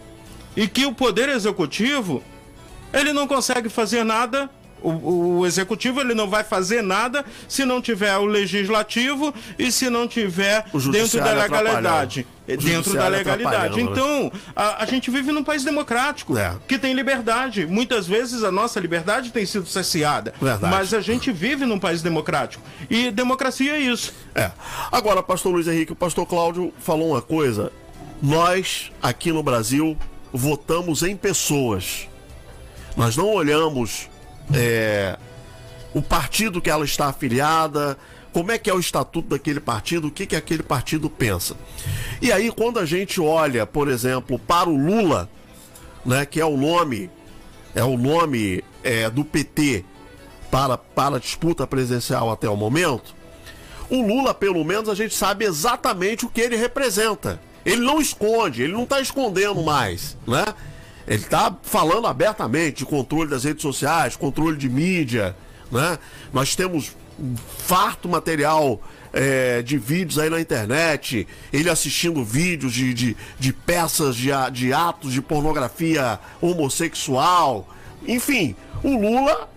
[0.56, 2.22] e que o poder executivo
[2.94, 4.48] ele não consegue fazer nada.
[4.82, 9.90] O, o executivo ele não vai fazer nada se não tiver o legislativo e se
[9.90, 12.28] não tiver dentro da legalidade.
[12.48, 13.76] O Dentro da legalidade.
[13.76, 13.82] né?
[13.92, 16.56] Então, a, a gente vive num país democrático É.
[16.66, 17.66] que tem liberdade.
[17.66, 20.34] Muitas vezes a nossa liberdade tem sido cerceada.
[20.42, 20.74] Verdade.
[20.74, 22.64] Mas a gente vive num país democrático.
[22.90, 24.14] E democracia é isso.
[24.34, 24.52] É.
[24.92, 27.70] Agora, pastor Luiz Henrique, o pastor Cláudio falou uma coisa.
[28.22, 29.98] Nós, aqui no Brasil,
[30.32, 32.08] votamos em pessoas.
[32.96, 34.08] Nós não olhamos
[34.54, 35.18] é,
[35.94, 37.98] o partido que ela está afiliada,
[38.34, 41.56] como é que é o estatuto daquele partido, o que, que aquele partido pensa.
[42.22, 45.30] E aí, quando a gente olha, por exemplo, para o Lula,
[46.06, 47.10] né, que é o nome,
[47.74, 49.84] é o nome é, do PT
[50.52, 53.16] para, para a disputa presidencial até o momento,
[53.90, 57.40] o Lula, pelo menos, a gente sabe exatamente o que ele representa.
[57.66, 60.46] Ele não esconde, ele não está escondendo mais, né?
[61.08, 65.36] Ele está falando abertamente de controle das redes sociais, controle de mídia,
[65.72, 65.98] né?
[66.34, 68.82] Nós temos um farto material
[69.14, 74.74] é, de vídeos aí na internet, ele assistindo vídeos de, de, de peças de, de
[74.74, 77.68] atos de pornografia homossexual.
[78.06, 79.50] Enfim, o Lula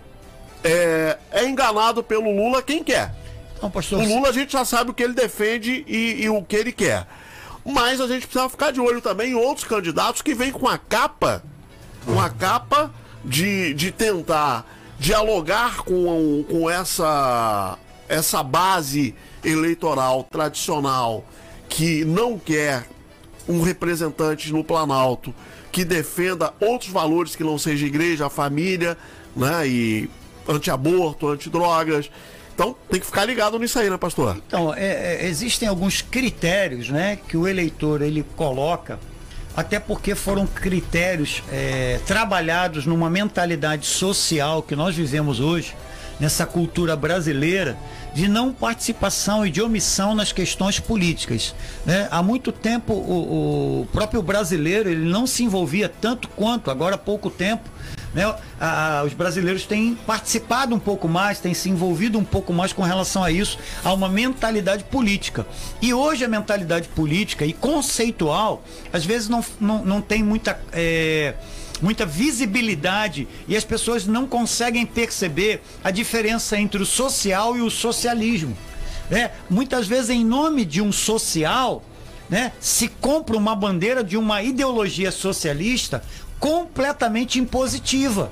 [0.63, 3.13] é, é enganado pelo Lula quem quer.
[3.57, 6.41] Então, pastor, O Lula a gente já sabe o que ele defende e, e o
[6.41, 7.05] que ele quer.
[7.65, 10.77] Mas a gente precisa ficar de olho também em outros candidatos que vêm com a
[10.77, 11.43] capa,
[12.05, 12.91] com a capa
[13.23, 14.65] de, de tentar
[14.99, 17.77] dialogar com, com essa,
[18.09, 21.25] essa base eleitoral tradicional
[21.69, 22.87] que não quer
[23.47, 25.33] um representante no Planalto
[25.71, 28.97] que defenda outros valores que não seja igreja, família,
[29.35, 29.67] né?
[29.67, 30.09] E
[30.47, 32.11] anti-aborto, anti-drogas.
[32.53, 34.37] Então tem que ficar ligado nisso aí, né, pastor?
[34.47, 38.99] Então, é, é, existem alguns critérios né, que o eleitor ele coloca,
[39.55, 45.75] até porque foram critérios é, trabalhados numa mentalidade social que nós vivemos hoje,
[46.19, 47.75] nessa cultura brasileira,
[48.13, 51.55] de não participação e de omissão nas questões políticas.
[51.85, 52.07] né?
[52.11, 56.97] Há muito tempo o, o próprio brasileiro ele não se envolvia tanto quanto, agora há
[56.97, 57.69] pouco tempo,
[58.13, 58.23] né?
[58.59, 62.81] A- os brasileiros têm participado um pouco mais, têm se envolvido um pouco mais com
[62.83, 65.45] relação a isso, a uma mentalidade política.
[65.81, 70.59] E hoje a mentalidade política e conceitual, às vezes não, não, não tem muita.
[70.73, 71.35] é,
[71.81, 77.71] muita visibilidade e as pessoas não conseguem perceber a diferença entre o social e o
[77.71, 78.55] socialismo.
[79.09, 79.31] né?
[79.49, 81.83] Muitas vezes, em nome de um social,
[82.29, 86.03] né, se compra uma bandeira de uma ideologia socialista
[86.41, 88.31] completamente impositiva.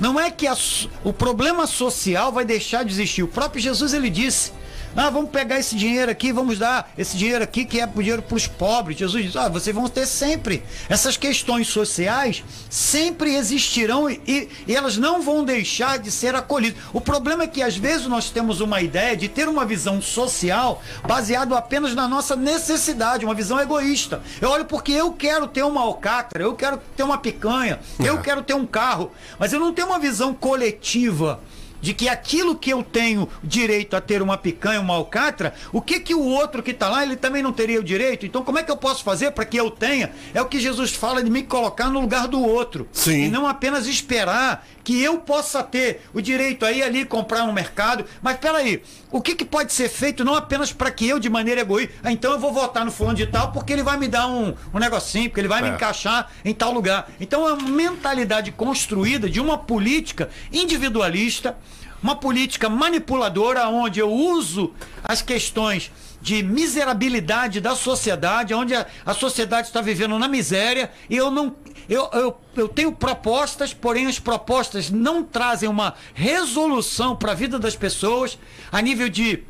[0.00, 0.56] Não é que a
[1.04, 3.22] o problema social vai deixar de existir.
[3.22, 4.52] O próprio Jesus ele disse:
[4.96, 8.36] ah, vamos pegar esse dinheiro aqui, vamos dar esse dinheiro aqui que é dinheiro para
[8.36, 8.98] os pobres.
[8.98, 10.62] Jesus diz: ah, vocês vão ter sempre.
[10.88, 14.20] Essas questões sociais sempre existirão e,
[14.66, 16.82] e- elas não vão deixar de ser acolhidas.
[16.92, 20.82] O problema é que às vezes nós temos uma ideia de ter uma visão social
[21.06, 24.22] baseado apenas na nossa necessidade, uma visão egoísta.
[24.40, 28.42] Eu olho porque eu quero ter uma alcatra, eu quero ter uma picanha, eu quero
[28.42, 31.40] ter um carro, mas eu não tenho uma visão coletiva
[31.82, 36.00] de que aquilo que eu tenho direito a ter uma picanha, uma alcatra, o que
[36.00, 38.24] que o outro que está lá, ele também não teria o direito?
[38.24, 40.12] Então como é que eu posso fazer para que eu tenha?
[40.32, 42.88] É o que Jesus fala de me colocar no lugar do outro.
[42.92, 43.24] Sim.
[43.24, 48.04] E não apenas esperar que eu possa ter o direito aí ali comprar no mercado.
[48.20, 51.60] Mas peraí, o que, que pode ser feito não apenas para que eu, de maneira
[51.60, 54.26] egoísta, ah, então eu vou votar no fulano de tal porque ele vai me dar
[54.28, 55.74] um, um negocinho, porque ele vai me É.
[55.74, 57.10] encaixar em tal lugar.
[57.20, 61.56] Então é uma mentalidade construída de uma política individualista,
[62.02, 64.72] uma política manipuladora, onde eu uso
[65.04, 71.16] as questões de miserabilidade da sociedade, onde a, a sociedade está vivendo na miséria, e
[71.16, 71.54] eu não.
[71.88, 77.58] Eu, eu, eu tenho propostas, porém as propostas não trazem uma resolução para a vida
[77.58, 78.38] das pessoas
[78.70, 79.42] a nível de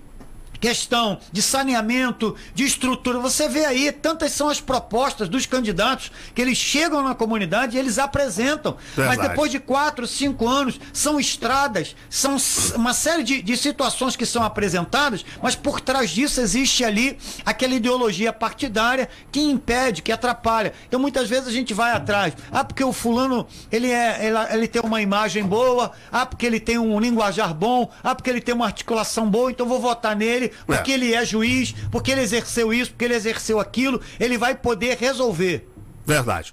[0.62, 3.18] questão de saneamento, de estrutura.
[3.18, 7.80] Você vê aí, tantas são as propostas dos candidatos que eles chegam na comunidade e
[7.80, 8.76] eles apresentam.
[8.94, 9.18] Verdade.
[9.18, 12.36] Mas depois de quatro, cinco anos, são estradas, são
[12.76, 17.74] uma série de, de situações que são apresentadas, mas por trás disso existe ali aquela
[17.74, 20.72] ideologia partidária que impede, que atrapalha.
[20.86, 22.34] Então muitas vezes a gente vai atrás.
[22.52, 26.60] Ah, porque o fulano ele, é, ele, ele tem uma imagem boa, ah, porque ele
[26.60, 30.51] tem um linguajar bom, ah, porque ele tem uma articulação boa, então vou votar nele,
[30.66, 30.94] porque É.
[30.94, 35.68] ele é juiz, porque ele exerceu isso, porque ele exerceu aquilo, ele vai poder resolver.
[36.06, 36.52] Verdade.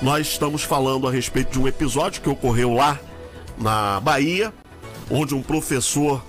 [0.00, 2.98] Nós estamos falando a respeito de um episódio que ocorreu lá
[3.58, 4.52] na Bahia,
[5.10, 6.22] onde um professor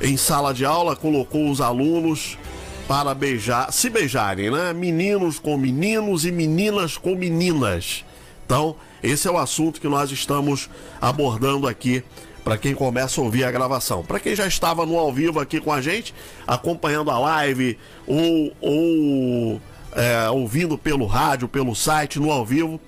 [0.00, 2.38] em sala de aula colocou os alunos
[2.86, 4.72] para beijar, se beijarem, né?
[4.72, 8.04] Meninos com meninos e meninas com meninas.
[8.46, 12.02] Então, esse é o assunto que nós estamos abordando aqui
[12.48, 14.02] para quem começa a ouvir a gravação.
[14.02, 16.14] Para quem já estava no ao vivo aqui com a gente,
[16.46, 19.60] acompanhando a live ou, ou
[19.92, 22.80] é, ouvindo pelo rádio, pelo site, no ao vivo,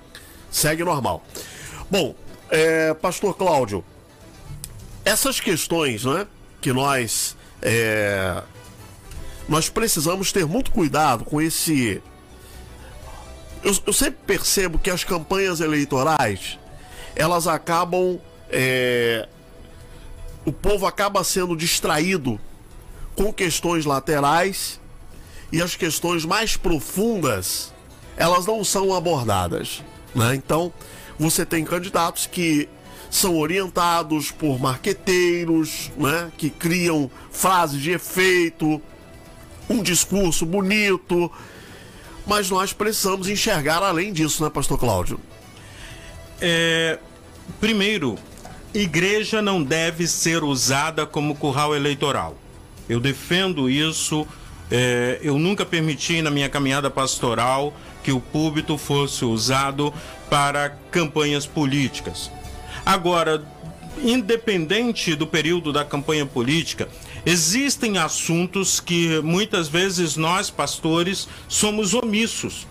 [0.51, 1.23] segue normal.
[1.90, 2.14] Bom,
[2.49, 3.85] é, Pastor Cláudio,
[5.05, 6.27] essas questões, né,
[6.59, 8.42] que nós é,
[9.46, 12.03] nós precisamos ter muito cuidado com esse.
[13.62, 16.59] Eu, eu sempre percebo que as campanhas eleitorais
[17.14, 18.18] elas acabam
[18.49, 19.29] é,
[20.44, 22.40] o povo acaba sendo distraído
[23.14, 24.81] com questões laterais
[25.53, 27.72] e as questões mais profundas
[28.16, 29.83] elas não são abordadas,
[30.14, 30.35] né?
[30.35, 30.72] Então
[31.18, 32.68] você tem candidatos que
[33.11, 36.31] são orientados por marqueteiros, né?
[36.37, 38.81] Que criam frases de efeito,
[39.68, 41.31] um discurso bonito,
[42.26, 45.18] mas nós precisamos enxergar além disso, né, Pastor Cláudio?
[46.40, 46.98] É,
[47.59, 48.18] primeiro,
[48.72, 52.37] igreja não deve ser usada como curral eleitoral.
[52.88, 54.26] Eu defendo isso.
[54.70, 59.92] é, eu nunca permiti na minha caminhada pastoral que o púlpito fosse usado
[60.28, 62.30] para campanhas políticas.
[62.87, 63.44] Agora,
[64.02, 66.88] independente do período da campanha política,
[67.26, 72.66] existem assuntos que muitas vezes nós, pastores, somos omissos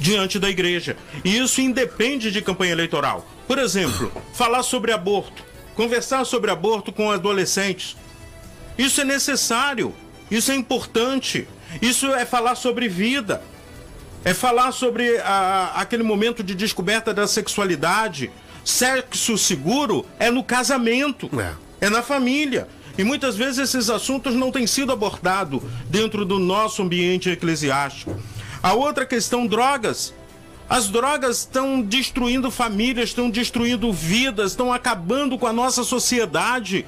[0.00, 0.96] diante da igreja.
[1.24, 3.26] E isso independe de campanha eleitoral.
[3.46, 5.42] Por exemplo, falar sobre aborto,
[5.74, 7.96] conversar sobre aborto com adolescentes.
[8.78, 9.94] Isso é necessário,
[10.30, 11.46] isso é importante,
[11.82, 13.42] isso é falar sobre vida,
[14.24, 18.30] é falar sobre a- aquele momento de descoberta da sexualidade.
[18.64, 21.28] Sexo seguro é no casamento,
[21.80, 22.66] é na família.
[22.96, 28.16] E muitas vezes esses assuntos não têm sido abordados dentro do nosso ambiente eclesiástico.
[28.62, 30.14] A outra questão, drogas.
[30.68, 36.86] As drogas estão destruindo famílias, estão destruindo vidas, estão acabando com a nossa sociedade.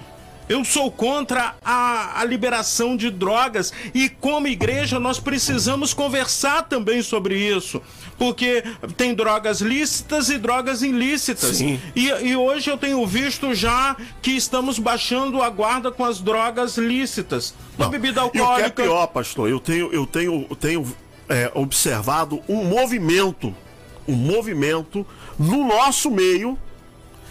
[0.48, 7.02] Eu sou contra a, a liberação de drogas e, como igreja, nós precisamos conversar também
[7.02, 7.82] sobre isso.
[8.16, 8.62] Porque
[8.96, 11.60] tem drogas lícitas e drogas ilícitas.
[11.60, 16.78] E, e hoje eu tenho visto já que estamos baixando a guarda com as drogas
[16.78, 17.52] lícitas.
[17.76, 18.82] A bebida E o que é alcoólica.
[18.84, 20.96] pior, pastor, eu tenho, eu tenho, eu tenho
[21.28, 23.54] é, observado um movimento,
[24.06, 25.06] um movimento
[25.38, 26.58] no nosso meio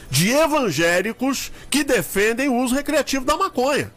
[0.09, 3.91] de evangélicos que defendem o uso recreativo da maconha.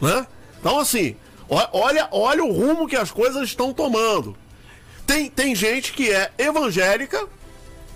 [0.00, 0.26] Né?
[0.58, 1.16] Então, assim,
[1.48, 4.36] olha, olha o rumo que as coisas estão tomando.
[5.06, 7.28] Tem, tem gente que é evangélica,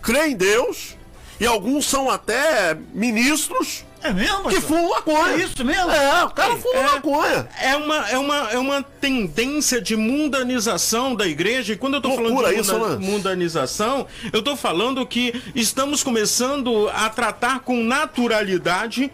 [0.03, 0.97] crê em Deus,
[1.41, 4.49] e alguns são até ministros É mesmo?
[4.49, 5.33] que fumam maconha.
[5.35, 5.91] É isso mesmo?
[5.91, 7.49] É, o cara fuma maconha.
[7.61, 11.73] É uma, é, uma, é uma tendência de mundanização da igreja.
[11.73, 13.07] E quando eu tô falando Loucura de isso, munda- né?
[13.07, 19.11] mundanização, eu tô falando que estamos começando a tratar com naturalidade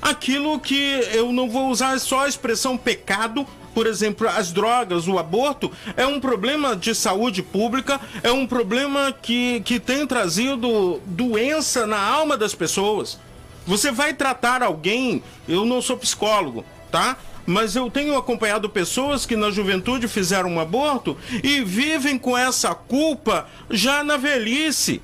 [0.00, 3.46] aquilo que eu não vou usar só a expressão pecado.
[3.74, 9.12] Por exemplo, as drogas, o aborto, é um problema de saúde pública, é um problema
[9.12, 13.20] que, que tem trazido doença na alma das pessoas.
[13.68, 17.16] Você vai tratar alguém, eu não sou psicólogo, tá?
[17.46, 22.74] Mas eu tenho acompanhado pessoas que na juventude fizeram um aborto e vivem com essa
[22.74, 25.00] culpa já na velhice.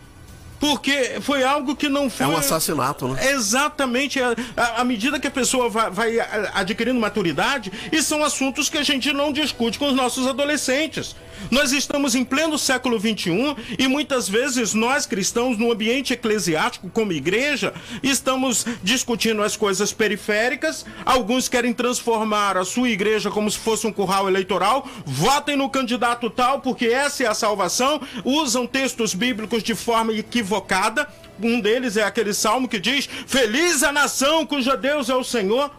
[0.61, 2.25] Porque foi algo que não foi.
[2.25, 3.33] É um assassinato, né?
[3.33, 4.19] Exatamente.
[4.23, 4.35] À-
[4.77, 6.19] À medida que a pessoa vai,
[6.55, 11.15] adquirindo maturidade, e são assuntos que a gente não discute com os nossos adolescentes.
[11.51, 17.13] Nós estamos em pleno século XXI e muitas vezes nós cristãos, no ambiente eclesiástico, como
[17.13, 17.73] igreja,
[18.03, 20.85] estamos discutindo as coisas periféricas.
[21.05, 24.89] Alguns querem transformar a sua igreja como se fosse um curral eleitoral.
[25.05, 28.01] Votem no candidato tal, porque essa é a salvação.
[28.25, 31.09] Usam textos bíblicos de forma equivocada.
[31.43, 35.71] Um deles é aquele salmo que diz: Feliz a nação cuja Deus é o Senhor.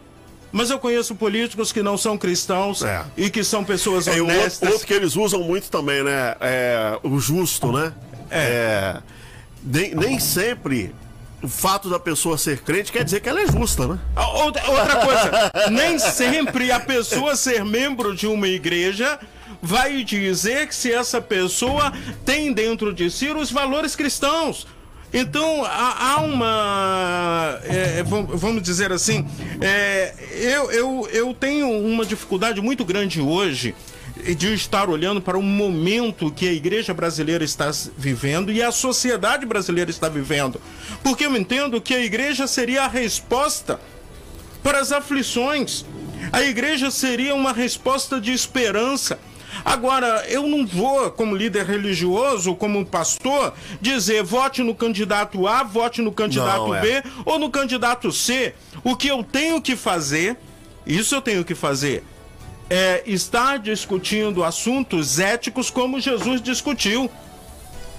[0.55, 2.81] Mas eu conheço políticos que não são cristãos
[3.17, 4.53] e que são pessoas É, honestas.
[4.61, 6.33] outro, outro que eles usam muito também, né?
[6.39, 7.91] É, o justo, né?
[8.31, 8.95] É.
[9.61, 10.95] nem, nem sempre
[11.43, 13.99] o fato da pessoa ser crente quer dizer que ela é justa, né?
[14.15, 19.19] Ah, Outra, outra coisa, nem sempre a pessoa ser membro de uma igreja
[19.61, 21.91] vai dizer que se essa pessoa
[22.23, 24.65] tem dentro de si os valores cristãos.
[25.13, 27.59] Então há, há uma.
[27.63, 29.25] é, vam- vamos dizer assim,
[29.61, 33.73] é, eu, eu, eu tenho uma dificuldade muito grande hoje
[34.37, 39.45] de estar olhando para o momento que a igreja brasileira está vivendo e a sociedade
[39.45, 40.59] brasileira está vivendo.
[41.03, 43.79] Porque eu entendo que a igreja seria a resposta
[44.63, 45.85] para as aflições.
[46.31, 49.19] A igreja seria uma resposta de esperança.
[49.63, 56.01] Agora, eu não vou, como líder religioso, como pastor, dizer vote no candidato A, vote
[56.01, 56.81] no candidato Não, é.
[56.81, 58.53] B ou no candidato C.
[58.83, 60.37] O que eu tenho que fazer,
[60.85, 62.03] isso eu tenho que fazer,
[62.69, 67.09] é estar discutindo assuntos éticos como Jesus discutiu.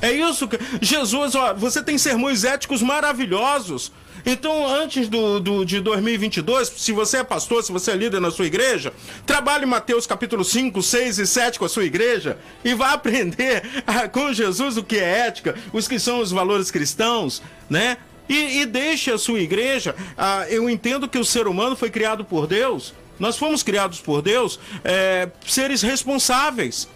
[0.03, 0.59] É isso que.
[0.81, 3.93] Jesus, ó, você tem sermões éticos maravilhosos.
[4.29, 8.33] Então, antes do, do- de 2022, se você é pastor, se você é líder na
[8.33, 8.93] sua igreja,
[9.25, 14.09] trabalhe Mateus capítulo 5, 6 e 7 com a sua igreja e vá aprender ah,
[14.09, 17.99] com Jesus o que é ética, os que são os valores cristãos, né?
[18.29, 19.95] E, e deixe a sua igreja.
[20.19, 22.93] ah, eu entendo que o ser humano foi criado por Deus.
[23.21, 26.89] Nós fomos criados por Deus, é, seres responsáveis.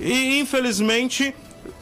[0.00, 1.32] E infelizmente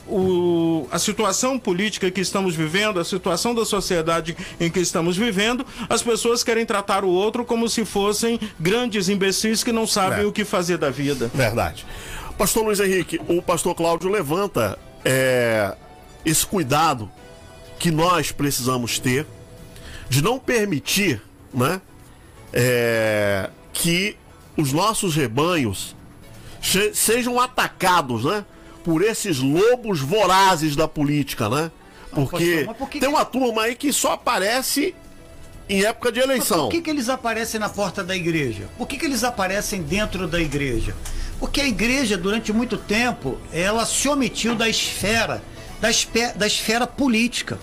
[0.08, 5.64] o- a situação política que estamos vivendo, a situação da sociedade em que estamos vivendo,
[5.88, 10.24] as pessoas querem tratar o outro como se fossem grandes imbecis que não sabem É.
[10.26, 11.30] o que fazer da vida.
[11.34, 11.84] Verdade.
[12.36, 15.74] Pastor Luiz Henrique, o pastor Cláudio levanta é,
[16.24, 17.10] esse cuidado
[17.78, 19.26] que nós precisamos ter
[20.08, 21.22] de não permitir
[21.54, 21.80] né,
[22.52, 24.16] é, que
[24.56, 25.94] os nossos rebanhos
[26.92, 28.44] sejam atacados né,
[28.88, 31.70] por esses lobos vorazes da política, né?
[32.10, 34.94] Porque, pastor, mas por que tem uma turma aí que só aparece
[35.68, 36.60] em época de Mas eleição.
[36.62, 38.66] Por que, que eles aparecem na porta da igreja?
[38.78, 40.96] Por que, que eles aparecem dentro da igreja?
[41.38, 45.42] Porque a igreja, durante muito tempo, ela se omitiu da esfera,
[45.82, 47.58] da, espe- da esfera política.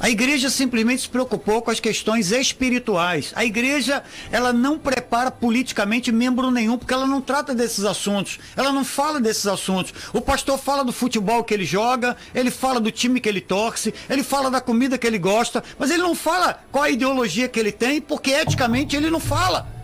[0.00, 3.34] A igreja simplesmente se preocupou com as questões espirituais.
[3.36, 8.38] A igreja, ela não prepara politicamente membro nenhum, porque ela não trata desses assuntos.
[8.56, 9.92] Ela não fala desses assuntos.
[10.14, 13.92] O pastor fala do futebol que ele joga, ele fala do time que ele torce,
[14.08, 17.60] ele fala da comida que ele gosta, mas ele não fala qual a ideologia que
[17.60, 19.79] ele tem, porque eticamente ele não fala.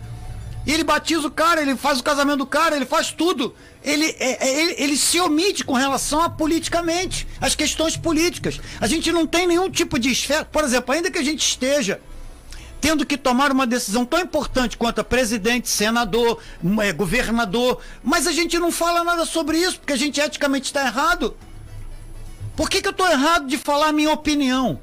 [0.66, 3.54] E ele batiza o cara, ele faz o casamento do cara, ele faz tudo.
[3.84, 8.58] Ele, é- é- ele, ele se omite com relação a politicamente, as questões políticas.
[8.80, 10.44] A gente não tem nenhum tipo de esfera.
[10.44, 12.00] Por exemplo, ainda que a gente esteja
[12.80, 18.26] tendo que tomar uma decisão tão importante quanto a presidente, senador, um, é, governador, mas
[18.26, 21.36] a gente não fala nada sobre isso, porque a gente eticamente está errado.
[22.56, 24.80] Por que, que eu estou errado de falar minha opinião?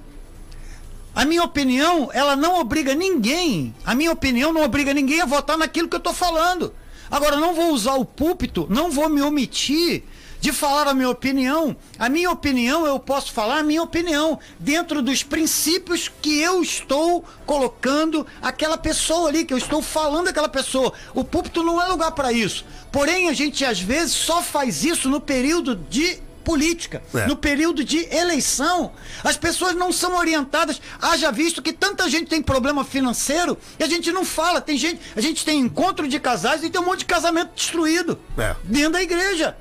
[1.16, 3.74] A minha opinião, ela não obriga ninguém.
[3.86, 6.74] A minha opinião não obriga ninguém a votar naquilo que eu estou falando.
[7.10, 10.04] Agora, não vou usar o púlpito, não vou me omitir
[10.44, 11.74] de falar a minha opinião.
[11.98, 17.24] A minha opinião, eu posso falar a minha opinião dentro dos princípios que eu estou
[17.46, 20.92] colocando aquela pessoa ali, que eu estou falando aquela pessoa.
[21.14, 22.66] O púlpito não é lugar para isso.
[22.92, 27.02] Porém, a gente às vezes só faz isso no período de política.
[27.14, 27.26] É.
[27.28, 28.92] No período de eleição,
[29.24, 30.82] as pessoas não são orientadas.
[31.02, 34.62] Haja visto que tanta gente tem problema financeiro e a gente não fala.
[34.62, 38.20] Tem gente, a gente tem encontro de casais e tem um monte de casamento destruído
[38.38, 38.56] É.
[38.64, 39.56] dentro da igreja.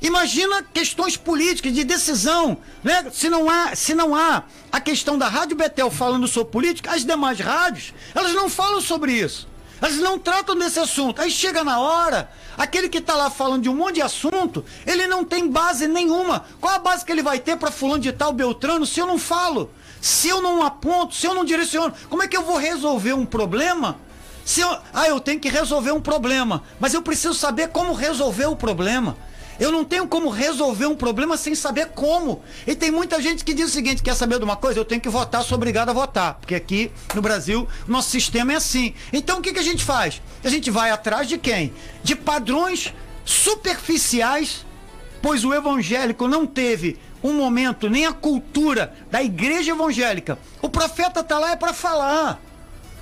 [0.00, 3.06] Imagina questões políticas de decisão, né?
[3.12, 7.04] Se não há, se não há a questão da Rádio Betel falando sobre política, as
[7.04, 9.48] demais rádios, elas não falam sobre isso.
[9.80, 11.20] Elas não tratam desse assunto.
[11.20, 15.06] Aí chega na hora, aquele que está lá falando de um monte de assunto, ele
[15.06, 16.44] não tem base nenhuma.
[16.60, 19.18] Qual a base que ele vai ter para fulano de tal Beltrano se eu não
[19.18, 19.70] falo?
[20.00, 23.26] Se eu não aponto, se eu não direciono, como é que eu vou resolver um
[23.26, 23.98] problema?
[24.44, 28.46] Se eu, ah, eu tenho que resolver um problema, mas eu preciso saber como resolver
[28.46, 29.16] o problema.
[29.58, 32.42] Eu não tenho como resolver um problema sem saber como.
[32.66, 34.78] E tem muita gente que diz o seguinte: quer saber de uma coisa?
[34.78, 36.34] Eu tenho que votar, sou obrigado a votar.
[36.34, 38.94] Porque aqui no Brasil, nosso sistema é assim.
[39.12, 40.22] Então o que, que a gente faz?
[40.44, 41.72] A gente vai atrás de quem?
[42.02, 42.94] De padrões
[43.24, 44.64] superficiais,
[45.20, 50.38] pois o evangélico não teve um momento, nem a cultura da igreja evangélica.
[50.62, 52.40] O profeta está lá é para falar.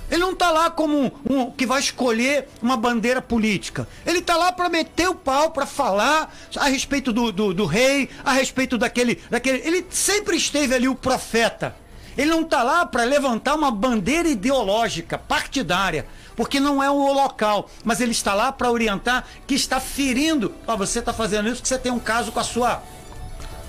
[0.09, 3.87] Ele não está lá como um, um que vai escolher uma bandeira política.
[4.05, 8.09] Ele está lá para meter o pau, para falar a respeito do, do, do rei,
[8.23, 9.59] a respeito daquele, daquele.
[9.67, 11.75] Ele sempre esteve ali o profeta.
[12.17, 17.69] Ele não está lá para levantar uma bandeira ideológica, partidária, porque não é o local,
[17.83, 20.53] mas ele está lá para orientar que está ferindo.
[20.65, 22.81] Ó, você está fazendo isso porque você tem um caso com a sua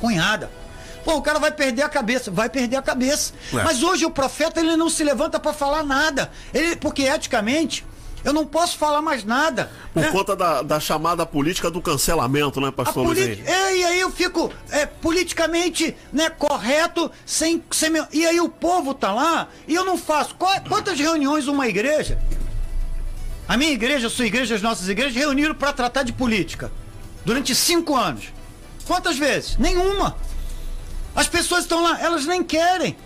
[0.00, 0.50] cunhada.
[1.08, 3.32] Pô, o cara vai perder a cabeça, vai perder a cabeça.
[3.50, 3.62] É.
[3.62, 6.30] Mas hoje o profeta ele não se levanta para falar nada.
[6.52, 7.82] Ele, porque eticamente
[8.22, 9.70] eu não posso falar mais nada.
[9.94, 10.10] Por né?
[10.10, 14.52] conta da, da chamada política do cancelamento, né, pastor Luiz é, e aí eu fico
[14.68, 19.96] é, politicamente né, correto, sem, sem E aí o povo tá lá e eu não
[19.96, 20.36] faço.
[20.68, 22.18] Quantas reuniões uma igreja?
[23.48, 26.70] A minha igreja, a sua igreja, as nossas igrejas reuniram para tratar de política.
[27.24, 28.24] Durante cinco anos.
[28.86, 29.56] Quantas vezes?
[29.56, 30.27] Nenhuma.
[31.18, 32.96] As pessoas estão lá, elas nem querem.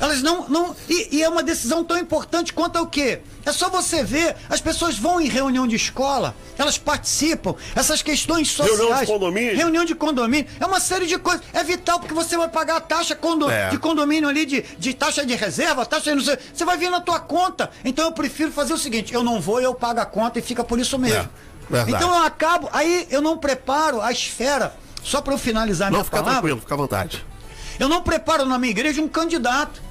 [0.00, 0.48] Elas não.
[0.48, 3.20] não e, e é uma decisão tão importante quanto ao quê?
[3.46, 8.48] É só você ver, as pessoas vão em reunião de escola, elas participam, essas questões
[8.50, 8.78] sociais.
[8.80, 9.56] Reunião de condomínio.
[9.56, 10.46] Reunião de condomínio.
[10.58, 11.44] É uma série de coisas.
[11.52, 13.68] É vital porque você vai pagar a taxa condo- É.
[13.70, 16.36] de condomínio ali, de, de taxa de reserva, taxa de não sei.
[16.52, 17.70] Você vai vir na tua conta.
[17.84, 20.64] Então eu prefiro fazer o seguinte: eu não vou, eu pago a conta e fica
[20.64, 21.28] por isso mesmo.
[21.72, 25.98] É, então eu acabo, aí eu não preparo a esfera, só para eu finalizar Não,
[25.98, 26.34] minha fica palavra.
[26.40, 27.24] tranquilo, fica à vontade.
[27.78, 29.82] Eu não preparo na minha igreja um candidato.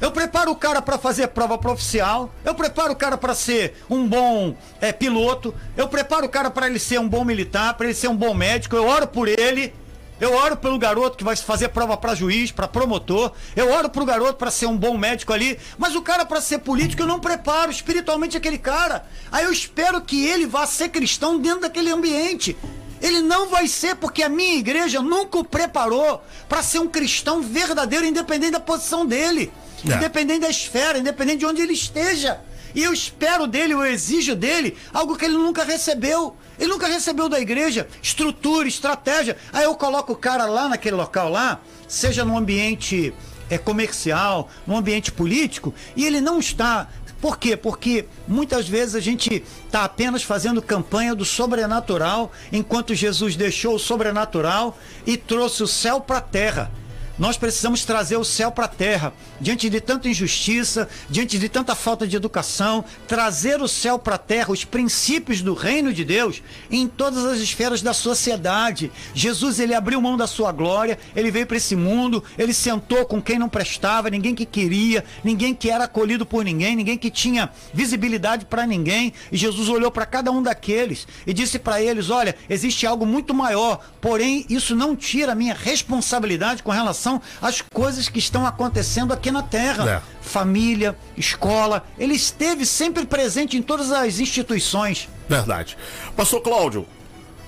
[0.00, 2.32] Eu preparo o cara para fazer prova profissional.
[2.44, 5.52] Eu preparo o cara para ser um bom é, piloto.
[5.76, 8.32] Eu preparo o cara para ele ser um bom militar, para ele ser um bom
[8.32, 8.76] médico.
[8.76, 9.74] Eu oro por ele.
[10.20, 13.32] Eu oro pelo garoto que vai fazer prova para juiz, para promotor.
[13.54, 15.58] Eu oro pro garoto para ser um bom médico ali.
[15.76, 19.04] Mas o cara para ser político eu não preparo espiritualmente aquele cara.
[19.30, 22.56] Aí eu espero que ele vá ser cristão dentro daquele ambiente.
[23.00, 27.40] Ele não vai ser porque a minha igreja nunca o preparou para ser um cristão
[27.42, 29.52] verdadeiro, independente da posição dele,
[29.88, 29.94] É.
[29.94, 32.40] independente da esfera, independente de onde ele esteja.
[32.74, 36.36] E eu espero dele, eu exijo dele algo que ele nunca recebeu.
[36.58, 39.36] Ele nunca recebeu da igreja estrutura, estratégia.
[39.52, 43.14] Aí eu coloco o cara lá naquele local lá, seja no ambiente
[43.48, 46.88] é, comercial, no ambiente político, e ele não está
[47.20, 47.56] por quê?
[47.56, 53.78] Porque muitas vezes a gente está apenas fazendo campanha do sobrenatural, enquanto Jesus deixou o
[53.78, 56.70] sobrenatural e trouxe o céu para a terra.
[57.18, 59.12] Nós precisamos trazer o céu para a terra.
[59.40, 64.18] Diante de tanta injustiça, diante de tanta falta de educação, trazer o céu para a
[64.18, 68.92] terra, os princípios do reino de Deus em todas as esferas da sociedade.
[69.12, 73.20] Jesus, ele abriu mão da sua glória, ele veio para esse mundo, ele sentou com
[73.20, 77.50] quem não prestava, ninguém que queria, ninguém que era acolhido por ninguém, ninguém que tinha
[77.74, 79.12] visibilidade para ninguém.
[79.32, 83.34] E Jesus olhou para cada um daqueles e disse para eles: Olha, existe algo muito
[83.34, 87.07] maior, porém isso não tira a minha responsabilidade com relação
[87.40, 90.02] às coisas que estão acontecendo aqui na terra.
[90.02, 90.02] É.
[90.20, 95.08] Família, escola, ele esteve sempre presente em todas as instituições.
[95.28, 95.76] Verdade.
[96.16, 96.86] Pastor Cláudio,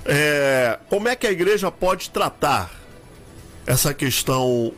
[0.04, 2.70] é, como é que a igreja pode tratar
[3.66, 4.72] essa questão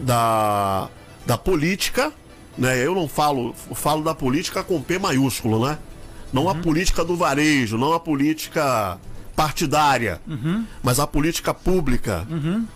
[0.00, 0.88] da,
[1.24, 2.12] da política,
[2.58, 2.84] né?
[2.84, 5.78] Eu não falo, falo da política com P maiúsculo, né?
[6.32, 8.98] Não a política do varejo, não a política
[9.34, 10.20] partidária,
[10.82, 12.26] mas a política pública,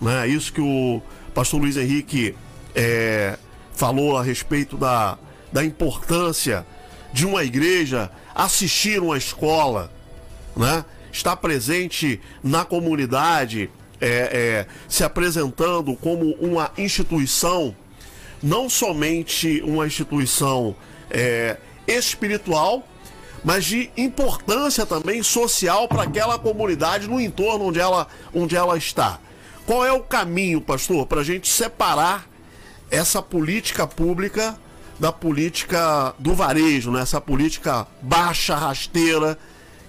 [0.01, 0.27] né?
[0.29, 1.03] Isso que o
[1.35, 2.35] pastor Luiz Henrique
[2.75, 3.39] é,
[3.75, 5.19] falou a respeito da,
[5.53, 6.67] da importância
[7.13, 9.91] de uma igreja assistir uma escola,
[10.57, 10.85] né?
[11.13, 17.75] Estar presente na comunidade, é, é, se apresentando como uma instituição,
[18.43, 20.77] não somente uma instituição
[21.11, 22.87] é, espiritual,
[23.47, 29.21] mas de importância também social para aquela comunidade no entorno onde ela, onde ela está.
[29.65, 32.29] Qual é o caminho, pastor, para a gente separar
[32.91, 34.59] essa política pública
[34.99, 37.03] da política do varejo, né?
[37.03, 39.39] essa política baixa, rasteira,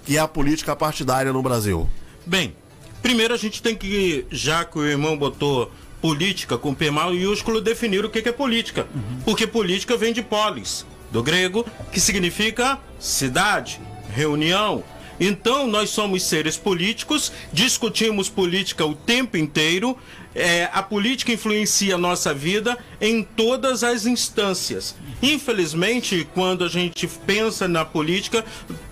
[0.04, 1.90] que é a política partidária no Brasil?
[2.24, 2.54] Bem,
[3.02, 5.68] primeiro a gente tem que, já que o irmão botou
[6.00, 8.86] política com P maiúsculo, definir o que que é política.
[9.24, 13.80] Porque política vem de polis, do grego, que significa cidade,
[14.14, 14.84] reunião.
[15.20, 19.98] Então, nós somos seres políticos, discutimos política o tempo inteiro.
[20.38, 24.94] é, a política influencia a nossa vida em todas as instâncias.
[25.20, 28.44] Infelizmente, quando a gente pensa na política,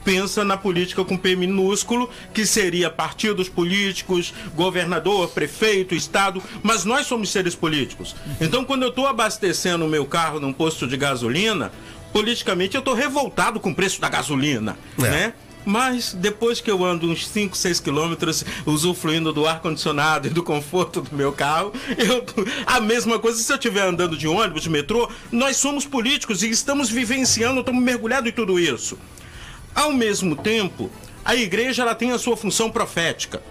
[0.04, 7.06] pensa na política com P minúsculo, que seria partidos políticos, governador, prefeito, estado, mas nós
[7.06, 8.16] somos seres políticos.
[8.40, 11.70] Então, quando eu estou abastecendo o meu carro num posto de gasolina,
[12.16, 15.34] politicamente eu estou revoltado com o preço da gasolina, né?
[15.66, 21.02] Mas depois que eu ando uns 5, 6 quilômetros usufruindo do ar-condicionado e do conforto
[21.02, 22.24] do meu carro, eu,
[22.64, 26.48] a mesma coisa se eu estiver andando de ônibus, de metrô, nós somos políticos e
[26.48, 28.96] estamos vivenciando, estamos mergulhados em tudo isso.
[29.74, 30.90] Ao mesmo tempo,
[31.22, 33.42] a igreja ela tem a sua função profética.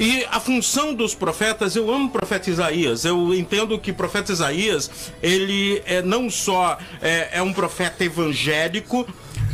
[0.00, 3.04] E a função dos profetas, eu amo o profeta Isaías.
[3.04, 4.90] Eu entendo que o profeta Isaías,
[5.22, 9.06] ele é não só é, é um profeta evangélico,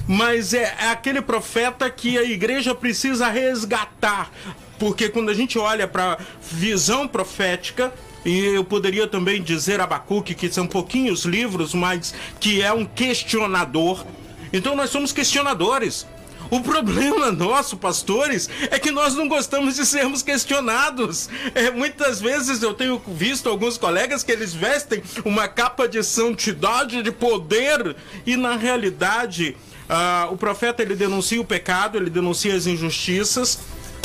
[0.06, 4.30] mas é, é aquele profeta que a igreja precisa resgatar.
[4.78, 7.92] Porque quando a gente olha para visão profética,
[8.24, 14.06] e eu poderia também dizer Abacuque, que são pouquinhos livros, mas que é um questionador.
[14.52, 16.06] Então nós somos questionadores.
[16.50, 21.28] O problema nosso, pastores, é que nós não gostamos de sermos questionados.
[21.54, 27.02] É, muitas vezes eu tenho visto alguns colegas que eles vestem uma capa de santidade,
[27.02, 29.56] de poder, e na realidade
[29.88, 33.58] ah, o profeta ele denuncia o pecado, ele denuncia as injustiças,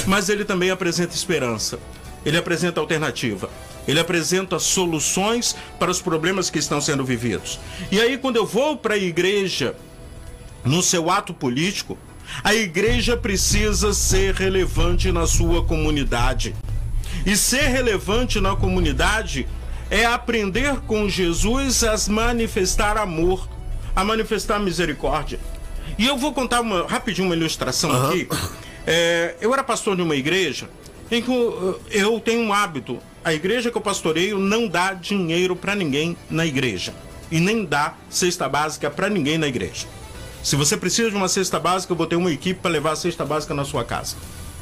[0.05, 1.79] mas ele também apresenta esperança.
[2.25, 3.49] Ele apresenta alternativa.
[3.87, 7.59] Ele apresenta soluções para os problemas que estão sendo vividos.
[7.91, 9.75] E aí, quando eu vou para a igreja,
[10.63, 11.97] no seu ato político,
[12.43, 16.55] a igreja precisa ser relevante na sua comunidade.
[17.25, 19.47] E ser relevante na comunidade
[19.89, 23.47] é aprender com Jesus a manifestar amor,
[23.95, 25.39] a manifestar misericórdia.
[25.97, 28.07] E eu vou contar uma, rapidinho uma ilustração uhum.
[28.07, 28.27] aqui.
[28.88, 30.67] É, eu era pastor de uma igreja
[31.11, 31.29] em que
[31.91, 32.97] eu tenho um hábito.
[33.23, 36.93] A igreja que eu pastoreio não dá dinheiro para ninguém na igreja.
[37.29, 39.86] E nem dá cesta básica para ninguém na igreja.
[40.43, 42.95] Se você precisa de uma cesta básica, eu vou ter uma equipe para levar a
[42.95, 44.15] cesta básica na sua casa.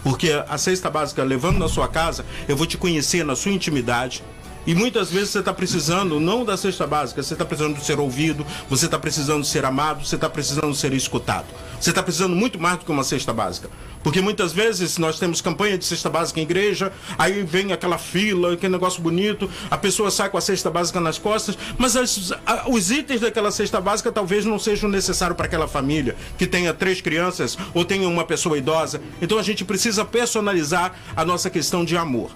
[0.04, 4.24] Porque a cesta básica levando na sua casa, eu vou te conhecer na sua intimidade.
[4.70, 8.00] E muitas vezes você está precisando não da cesta básica, você está precisando de ser
[8.00, 11.48] ouvido, você está precisando ser amado, você está precisando ser escutado.
[11.82, 13.68] Você está precisando muito mais do que uma cesta básica.
[14.04, 18.54] Porque muitas vezes nós temos campanha de cesta básica em igreja, aí vem aquela fila,
[18.54, 22.70] aquele negócio bonito, a pessoa sai com a cesta básica nas costas, mas as, a,
[22.70, 27.02] os itens daquela cesta básica talvez não sejam necessários para aquela família que tenha três
[27.02, 29.02] crianças ou tenha uma pessoa idosa.
[29.20, 32.30] Então a gente precisa personalizar a nossa questão de amor.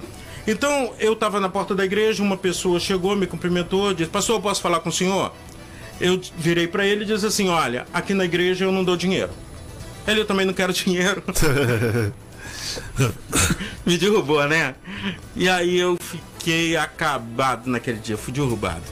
[0.45, 4.61] Então eu estava na porta da igreja, uma pessoa chegou, me cumprimentou, disse: Pastor, posso
[4.61, 5.33] falar com o senhor?
[6.01, 9.31] Eu virei para ele e disse assim: Olha, aqui na igreja eu não dou dinheiro.
[10.05, 11.23] Ele, eu também não quero dinheiro.
[13.85, 14.75] Me derrubou, né?
[15.35, 18.83] E aí eu fiquei acabado naquele dia, fui derrubado.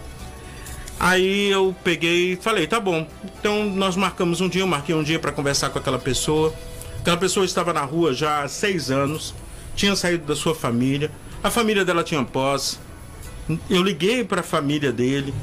[0.99, 3.08] Aí eu peguei e falei, tá bom.
[3.39, 6.54] Então nós marcamos um dia, eu marquei um dia para conversar com aquela pessoa.
[6.99, 9.34] Aquela pessoa estava na rua já há seis anos,
[9.76, 11.10] tinha saído da sua família,
[11.44, 12.78] a família dela tinha posse.
[13.70, 15.34] Eu liguei para a família dele,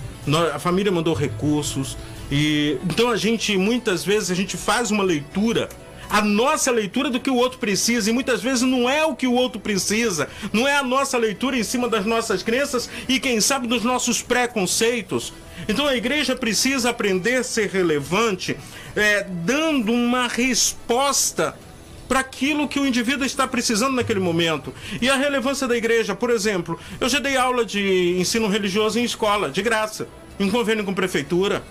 [0.55, 1.97] a família mandou recursos,
[2.31, 5.69] e então a gente muitas vezes a gente faz uma leitura.
[6.11, 8.09] A nossa leitura do que o outro precisa.
[8.09, 11.59] E muitas vezes não é o que o outro precisa, não é a nossa leitura
[11.59, 15.35] em cima das nossas crenças e quem sabe dos nossos preconceitos.
[15.69, 18.57] Então a igreja precisa aprender a ser relevante,
[18.97, 21.55] é, dando uma resposta
[22.09, 24.73] para aquilo que o indivíduo está precisando naquele momento.
[25.01, 29.05] E a relevância da igreja, por exemplo, eu já dei aula de ensino religioso em
[29.05, 30.09] escola, de graça,
[30.41, 31.63] em convênio com prefeitura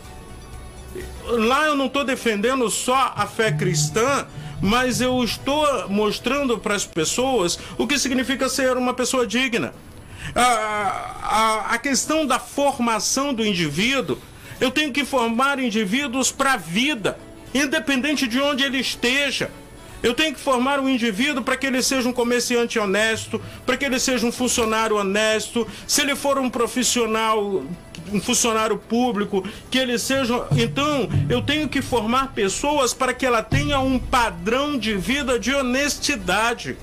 [1.27, 4.27] lá eu não estou defendendo só a fé cristã,
[4.61, 9.73] mas eu estou mostrando para as pessoas o que significa ser uma pessoa digna.
[10.35, 14.17] A, a, a questão da formação do indivíduo,
[14.59, 17.17] eu tenho que formar indivíduos para a vida,
[17.53, 19.51] independente de onde ele esteja.
[20.01, 23.85] Eu tenho que formar um indivíduo para que ele seja um comerciante honesto, para que
[23.85, 27.63] ele seja um funcionário honesto, se ele for um profissional
[28.11, 30.47] um funcionário público, que ele seja.
[30.51, 35.53] Então, eu tenho que formar pessoas para que ela tenha um padrão de vida de
[35.53, 36.77] honestidade.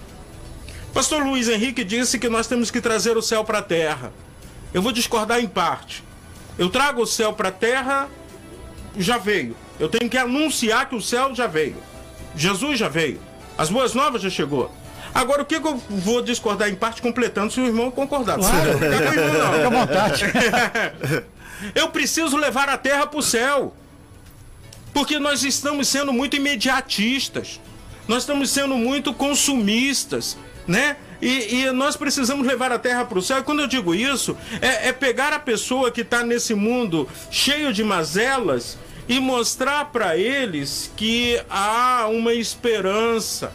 [0.92, 4.12] Pastor Luiz Henrique disse que nós temos que trazer o céu para a terra.
[4.72, 6.04] Eu vou discordar em parte.
[6.58, 8.08] Eu trago o céu para a terra,
[8.96, 9.56] já veio.
[9.80, 11.76] Eu tenho que anunciar que o céu já veio.
[12.36, 13.20] Jesus já veio.
[13.56, 14.70] As boas novas já chegou.
[15.14, 18.36] Agora, o que, que eu vou discordar em parte, completando, se o irmão concordar?
[18.36, 18.72] Claro.
[18.72, 18.78] Não,
[19.52, 20.24] Fica à vontade.
[21.74, 23.74] eu preciso levar a terra para o céu.
[24.92, 27.60] Porque nós estamos sendo muito imediatistas.
[28.08, 30.96] Nós estamos sendo muito consumistas, né?
[31.22, 33.38] E, e, nós precisamos levar a terra para o céu.
[33.38, 37.72] E quando eu digo isso, é, é pegar a pessoa que está nesse mundo cheio
[37.72, 38.76] de mazelas
[39.08, 43.52] e mostrar para eles que há uma esperança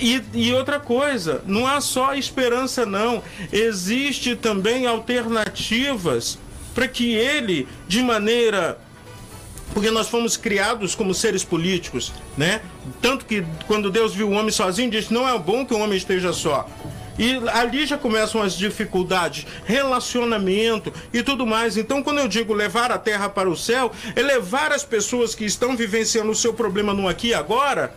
[0.00, 3.22] e, e, outra coisa, não há só esperança, não.
[3.52, 6.38] Existe também alternativas
[6.74, 8.78] para que ele, de maneira.
[9.72, 12.62] Porque nós fomos criados como seres políticos, né?
[13.00, 15.96] Tanto que quando Deus viu o homem sozinho, disse: não é bom que o homem
[15.96, 16.68] esteja só.
[17.18, 21.76] E ali já começam as dificuldades, relacionamento e tudo mais.
[21.76, 25.44] Então, quando eu digo levar a terra para o céu, é levar as pessoas que
[25.44, 27.94] estão vivenciando o seu problema no aqui e agora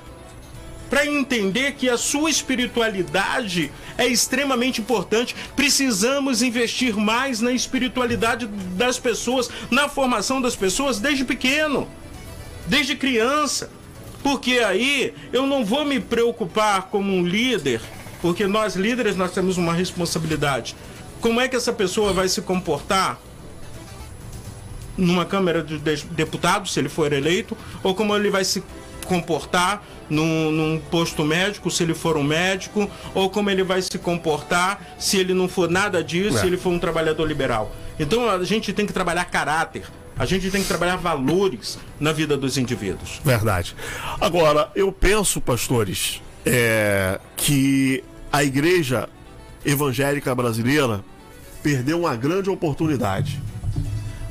[0.89, 5.35] para entender que a sua espiritualidade é extremamente importante.
[5.55, 11.87] Precisamos investir mais na espiritualidade das pessoas, na formação das pessoas desde pequeno,
[12.65, 13.69] desde criança.
[14.23, 17.81] Porque aí eu não vou me preocupar como um líder,
[18.21, 20.75] porque nós líderes nós temos uma responsabilidade.
[21.21, 23.19] Como é que essa pessoa vai se comportar
[24.97, 25.77] numa Câmara de
[26.11, 28.63] Deputados, se ele for eleito, ou como ele vai se
[29.05, 33.97] comportar num, num, posto médico, se ele for um médico, ou como ele vai se
[33.97, 36.41] comportar se ele não for nada disso, é.
[36.41, 37.73] se ele for um trabalhador liberal.
[37.99, 39.83] Então a gente tem que trabalhar caráter.
[40.17, 43.21] A gente tem que trabalhar valores na vida dos indivíduos.
[43.23, 43.73] Verdade.
[44.19, 49.09] Agora, eu penso, pastores, é, que a igreja
[49.65, 51.03] evangélica brasileira
[51.61, 53.41] perdeu uma grande oportunidade.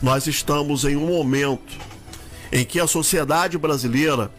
[0.01, 1.77] Nós estamos em um momento
[2.53, 4.31] em que a sociedade brasileira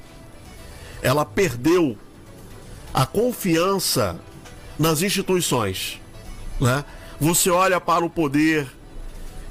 [1.01, 1.97] ela perdeu
[2.93, 4.19] a confiança
[4.77, 5.99] nas instituições.
[6.59, 6.83] Né?
[7.19, 8.67] Você olha para o poder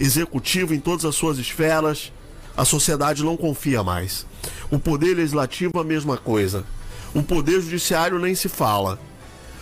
[0.00, 2.12] executivo em todas as suas esferas,
[2.56, 4.26] a sociedade não confia mais.
[4.70, 6.64] O poder legislativo, a mesma coisa.
[7.14, 8.98] O poder judiciário nem se fala.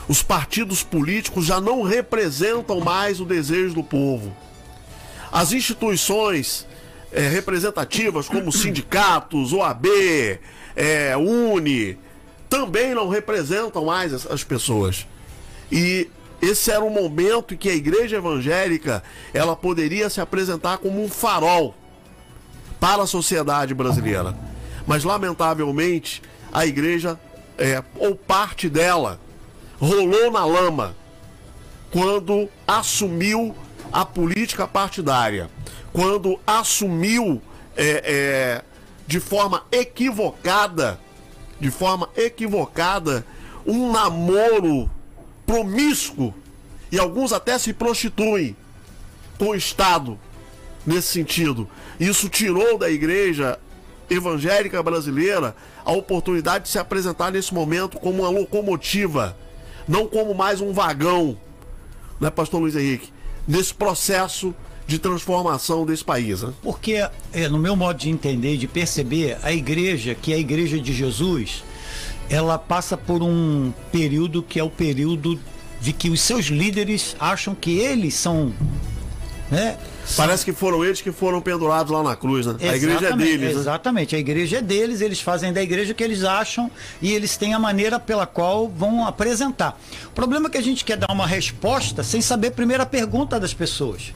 [0.09, 4.35] Os partidos políticos já não representam mais o desejo do povo.
[5.33, 6.67] As instituições
[7.13, 9.87] é, representativas, como sindicatos, OAB,
[10.77, 11.99] é, Uni,
[12.49, 15.07] também não representam mais as pessoas.
[15.71, 16.09] E
[16.41, 19.03] esse era um momento em que a igreja evangélica
[19.35, 21.75] ela poderia se apresentar como um farol
[22.79, 24.37] para a sociedade brasileira.
[24.87, 27.19] Mas lamentavelmente a igreja
[27.59, 29.21] é, ou parte dela
[29.81, 30.97] rolou na lama
[31.91, 33.55] quando assumiu
[33.93, 35.51] a política partidária,
[35.93, 37.41] quando assumiu
[37.77, 38.63] é, é,
[39.07, 41.01] de forma equivocada,
[41.61, 43.25] de forma equivocada,
[43.67, 44.91] um namoro
[45.47, 46.35] promíscuo
[46.91, 48.57] e alguns até se prostituem
[49.39, 50.19] com o Estado
[50.87, 51.69] nesse sentido.
[51.99, 53.59] Isso tirou da igreja
[54.09, 59.37] evangélica brasileira a oportunidade de se apresentar nesse momento como uma locomotiva,
[59.87, 61.37] não como mais um vagão,
[62.21, 63.13] né, pastor Luiz Henrique?
[63.47, 64.55] Nesse processo
[64.87, 66.43] de transformação desse país.
[66.43, 66.53] Né?
[66.63, 70.79] Porque, é, no meu modo de entender de perceber, a igreja, que é a igreja
[70.81, 71.65] de Jesus,
[72.31, 75.39] ela passa por um período que é o período
[75.81, 78.53] de que os seus líderes acham que eles são.
[79.51, 79.77] Né,
[80.15, 82.55] Parece que foram eles que foram pendurados lá na cruz, né?
[82.61, 83.55] Exatamente, a igreja é deles.
[83.55, 83.61] Né?
[83.61, 86.71] Exatamente, a igreja é deles, eles fazem da igreja o que eles acham
[87.03, 89.79] e eles têm a maneira pela qual vão apresentar.
[90.07, 93.41] O problema é que a gente quer dar uma resposta sem saber primeiro a pergunta
[93.41, 94.13] das pessoas.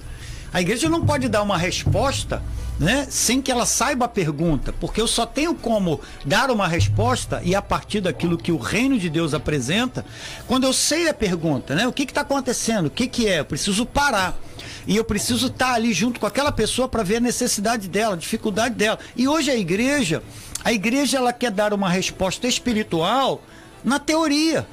[0.53, 2.43] A igreja não pode dar uma resposta
[2.79, 7.41] né, sem que ela saiba a pergunta, porque eu só tenho como dar uma resposta
[7.45, 10.05] e a partir daquilo que o reino de Deus apresenta,
[10.49, 11.87] quando eu sei a pergunta, né?
[11.87, 12.87] O que está acontecendo?
[12.87, 13.41] O que, que é?
[13.41, 14.35] Eu preciso parar.
[14.87, 18.15] E eu preciso estar tá ali junto com aquela pessoa para ver a necessidade dela,
[18.15, 18.99] a dificuldade dela.
[19.17, 20.23] E hoje a igreja,
[20.65, 23.43] a igreja ela quer dar uma resposta espiritual
[23.85, 24.67] na teoria.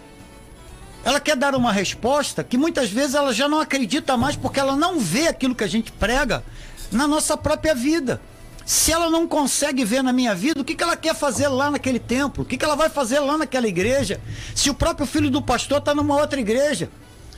[1.03, 4.75] Ela quer dar uma resposta que muitas vezes ela já não acredita mais porque ela
[4.75, 6.43] não vê aquilo que a gente prega
[6.91, 8.19] na nossa própria vida.
[8.65, 11.71] Se ela não consegue ver na minha vida, o que, que ela quer fazer lá
[11.71, 12.43] naquele templo?
[12.43, 14.19] O que, que ela vai fazer lá naquela igreja?
[14.53, 16.89] Se o próprio filho do pastor está numa outra igreja.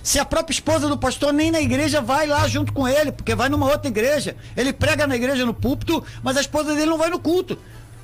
[0.10, 3.36] Se a própria esposa do pastor nem na igreja vai lá junto com ele, porque
[3.36, 4.36] vai numa outra igreja.
[4.58, 7.60] Ele prega na igreja no púlpito, mas a esposa dele não vai no culto.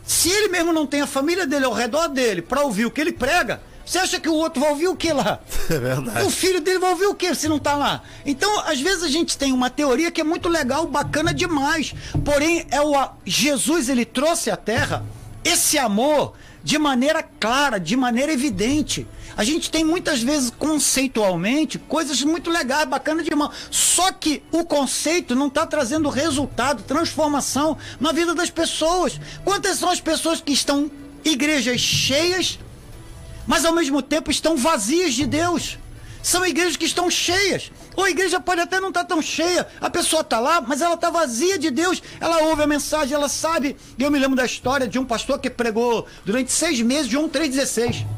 [0.05, 3.01] Se ele mesmo não tem a família dele ao redor dele para ouvir o que
[3.01, 5.39] ele prega, você acha que o outro vai ouvir o que lá?
[5.67, 6.27] É verdade.
[6.27, 8.03] O filho dele vai ouvir o que se não tá lá?
[8.23, 11.95] Então, às vezes a gente tem uma teoria que é muito legal, bacana demais.
[12.23, 12.93] Porém, é o
[13.25, 15.03] Jesus ele trouxe à terra
[15.43, 16.33] esse amor
[16.63, 19.07] de maneira clara, de maneira evidente.
[19.37, 23.51] A gente tem muitas vezes conceitualmente coisas muito legais, bacanas demais.
[23.69, 29.19] Só que o conceito não está trazendo resultado, transformação na vida das pessoas.
[29.43, 30.89] Quantas são as pessoas que estão
[31.23, 32.59] igrejas cheias,
[33.45, 35.77] mas ao mesmo tempo estão vazias de Deus.
[36.23, 37.71] São igrejas que estão cheias.
[37.95, 40.81] Ou a igreja pode até não estar tá tão cheia, a pessoa está lá, mas
[40.81, 42.01] ela está vazia de Deus.
[42.19, 43.75] Ela ouve a mensagem, ela sabe.
[43.99, 48.14] Eu me lembro da história de um pastor que pregou durante seis meses João 3,16.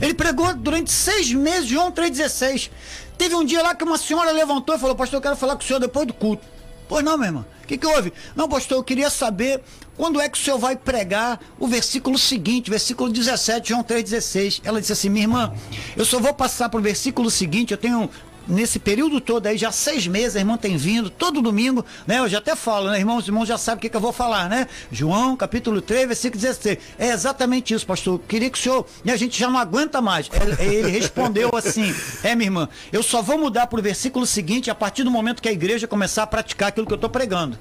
[0.00, 2.70] Ele pregou durante seis meses João 3,16.
[3.16, 5.62] Teve um dia lá que uma senhora levantou e falou: Pastor, eu quero falar com
[5.62, 6.46] o senhor depois do culto.
[6.88, 7.46] Pois não, meu irmão.
[7.62, 8.12] O que, que houve?
[8.34, 9.60] Não, pastor, eu queria saber
[9.94, 14.62] quando é que o senhor vai pregar o versículo seguinte, versículo 17, João 3,16.
[14.64, 15.52] Ela disse assim: minha irmã,
[15.94, 18.08] eu só vou passar para o versículo seguinte, eu tenho
[18.48, 22.18] nesse período todo aí, já seis meses, a irmã tem vindo, todo domingo, né?
[22.18, 23.18] Eu já até falo, né, irmãos?
[23.18, 24.66] Os irmãos já sabem o que, que eu vou falar, né?
[24.90, 26.78] João, capítulo 3, versículo 16.
[26.98, 28.18] É exatamente isso, pastor.
[28.26, 28.86] Queria que o senhor.
[29.04, 30.30] E a gente já não aguenta mais.
[30.58, 31.94] Ele, ele respondeu assim:
[32.24, 35.48] É, minha irmã, eu só vou mudar pro versículo seguinte a partir do momento que
[35.48, 37.58] a igreja começar a praticar aquilo que eu estou pregando.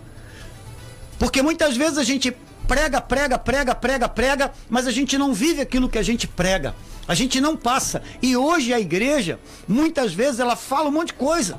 [1.20, 2.36] Porque muitas vezes a gente
[2.68, 6.76] prega, prega, prega, prega, prega, mas a gente não vive aquilo que a gente prega.
[7.08, 8.04] A gente não passa.
[8.22, 11.58] E hoje a igreja, muitas vezes, ela fala um monte de coisa.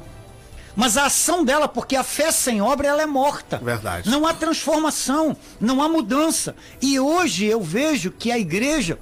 [0.76, 3.58] Mas a ação dela, porque a fé sem obra, ela é morta.
[3.58, 4.08] Verdade.
[4.08, 6.54] Não há transformação, não há mudança.
[6.80, 8.98] E hoje eu vejo que a igreja,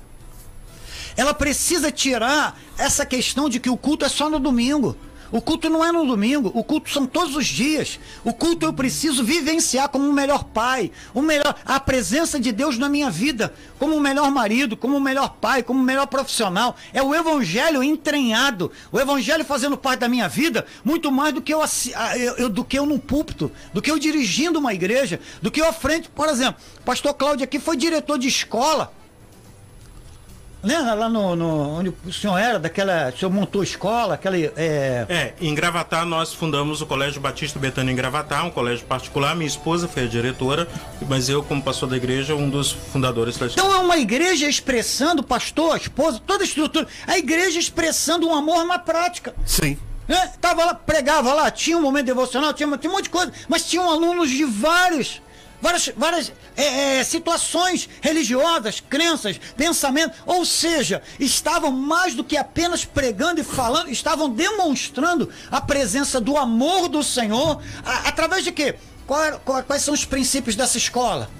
[1.16, 4.96] ela precisa tirar essa questão de que o culto é só no domingo.
[5.30, 7.98] O culto não é no domingo, o culto são todos os dias.
[8.24, 12.78] O culto eu preciso vivenciar como o melhor pai, o melhor, a presença de Deus
[12.78, 16.76] na minha vida, como o melhor marido, como o melhor pai, como o melhor profissional.
[16.92, 21.52] É o evangelho entranhado, o evangelho fazendo parte da minha vida, muito mais do que
[21.52, 21.60] eu,
[22.38, 25.68] eu, do que eu no púlpito, do que eu dirigindo uma igreja, do que eu
[25.68, 26.08] à frente.
[26.08, 28.92] Por exemplo, pastor Cláudio aqui foi diretor de escola
[30.66, 33.12] né, lá no, no, onde o senhor era, daquela.
[33.14, 34.36] O senhor montou escola, aquela.
[34.36, 35.06] É...
[35.08, 39.36] é, em Gravatar nós fundamos o Colégio Batista Betânia em Gravatar, um colégio particular.
[39.36, 40.68] Minha esposa foi a diretora,
[41.08, 43.46] mas eu, como pastor da igreja, um dos fundadores da.
[43.46, 46.86] Então é uma igreja expressando, pastor, a esposa, toda a estrutura.
[47.06, 49.34] A igreja expressando um amor na prática.
[49.46, 49.78] Sim.
[50.08, 50.32] Né?
[50.40, 53.68] Tava lá, pregava lá, tinha um momento devocional, tinha, tinha um monte de coisa, mas
[53.68, 55.20] tinham alunos de vários
[55.60, 62.84] várias, várias é, é, situações religiosas, crenças, pensamentos, ou seja, estavam mais do que apenas
[62.84, 68.76] pregando e falando, estavam demonstrando a presença do amor do Senhor, a, através de quê?
[69.06, 71.30] Qual, qual, quais são os princípios dessa escola?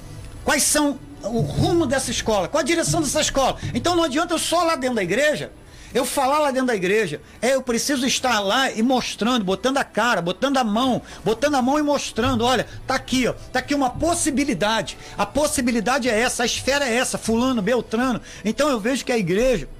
[0.44, 2.48] Quais são o rumo dessa escola?
[2.48, 3.58] Qual a direção dessa escola?
[3.74, 5.50] Então não adianta eu só lá dentro da igreja
[5.96, 9.84] eu falar lá dentro da igreja, é, eu preciso estar lá e mostrando, botando a
[9.84, 13.74] cara, botando a mão, botando a mão e mostrando, olha, tá aqui, ó, tá aqui
[13.74, 14.98] uma possibilidade.
[15.16, 18.20] A possibilidade é essa, a esfera é essa, fulano, beltrano.
[18.44, 19.70] Então eu vejo que a igreja,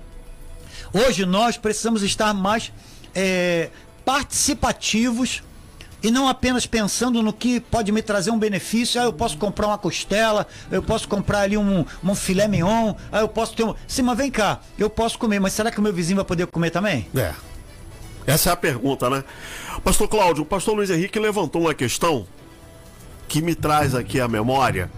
[0.91, 2.73] hoje nós precisamos estar mais
[3.15, 3.69] é,
[4.03, 5.43] participativos
[6.07, 9.01] e não apenas pensando no que pode me trazer um benefício.
[9.01, 13.23] Ah, eu posso comprar uma costela, eu posso comprar ali um, um filé mignon, ah,
[13.23, 13.75] eu posso ter um.
[13.89, 16.47] Sim, mas vem cá, eu posso comer, mas será que o meu vizinho vai poder
[16.47, 17.09] comer também?
[17.13, 17.35] É.
[18.25, 19.25] Essa é a pergunta, né?
[19.83, 22.25] Pastor Cláudio, o pastor Luiz Henrique levantou uma questão
[23.27, 24.89] que me traz aqui à memória.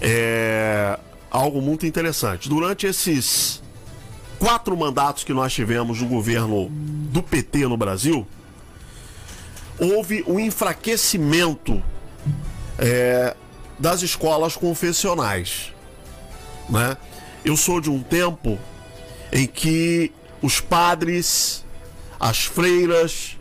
[0.00, 0.96] É
[1.28, 2.48] algo muito interessante.
[2.48, 3.60] Durante esses
[4.38, 8.24] quatro mandatos que nós tivemos no governo do PT no Brasil,
[9.80, 11.82] houve um enfraquecimento
[12.78, 13.34] é,
[13.78, 15.72] das escolas confessionais.
[16.68, 16.96] Né?
[17.44, 18.58] Eu sou de um tempo
[19.32, 20.12] em que
[20.42, 21.64] os padres,
[22.18, 23.38] as freiras,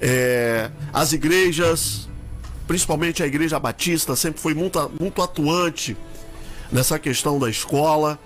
[0.00, 2.08] é, as igrejas,
[2.66, 5.96] principalmente a igreja batista, sempre foi muito, muito atuante
[6.70, 8.18] nessa questão da escola.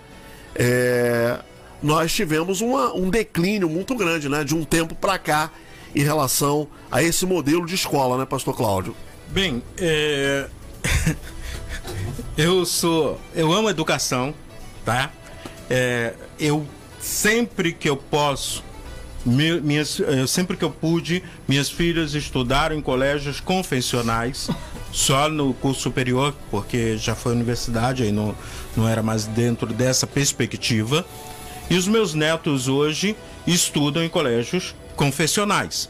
[0.55, 1.39] É,
[1.83, 4.45] nós tivemos uma, um declínio muito grande, né?
[4.45, 5.51] De um tempo para cá
[5.95, 8.95] em relação a esse modelo de escola, né, Pastor Cláudio?
[9.29, 10.49] Bem, é...
[12.37, 14.35] eu sou, eu amo educação,
[14.85, 15.11] tá?
[15.69, 16.15] É...
[16.39, 16.67] eu
[17.01, 18.63] sempre que eu posso,
[19.25, 24.49] minhas, eu, sempre que eu pude, minhas filhas estudaram em colégios confessionais,
[24.93, 28.35] só no curso superior, porque já foi universidade, aí não,
[28.77, 31.07] não era mais dentro dessa perspectiva.
[31.69, 33.17] E os meus netos hoje
[33.47, 35.89] estudam em colégios confessionais.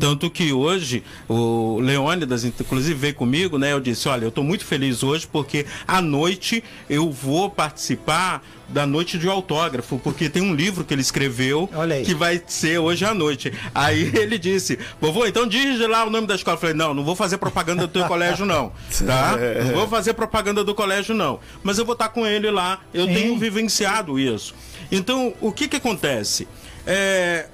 [0.00, 3.72] Tanto que hoje o Leônidas, inclusive, veio comigo, né?
[3.72, 8.86] Eu disse: Olha, eu estou muito feliz hoje porque à noite eu vou participar da
[8.86, 11.68] noite de autógrafo, porque tem um livro que ele escreveu
[12.06, 13.52] que vai ser hoje à noite.
[13.74, 16.54] Aí ele disse: Vovô, então diz lá o nome da escola.
[16.54, 18.72] Eu falei: Não, não vou fazer propaganda do teu colégio, não.
[19.04, 19.36] Tá?
[19.66, 21.40] Não vou fazer propaganda do colégio, não.
[21.62, 22.80] Mas eu vou estar com ele lá.
[22.94, 23.14] Eu Sim.
[23.14, 24.54] tenho vivenciado isso.
[24.90, 26.46] Então, o que que acontece?
[26.86, 27.46] É,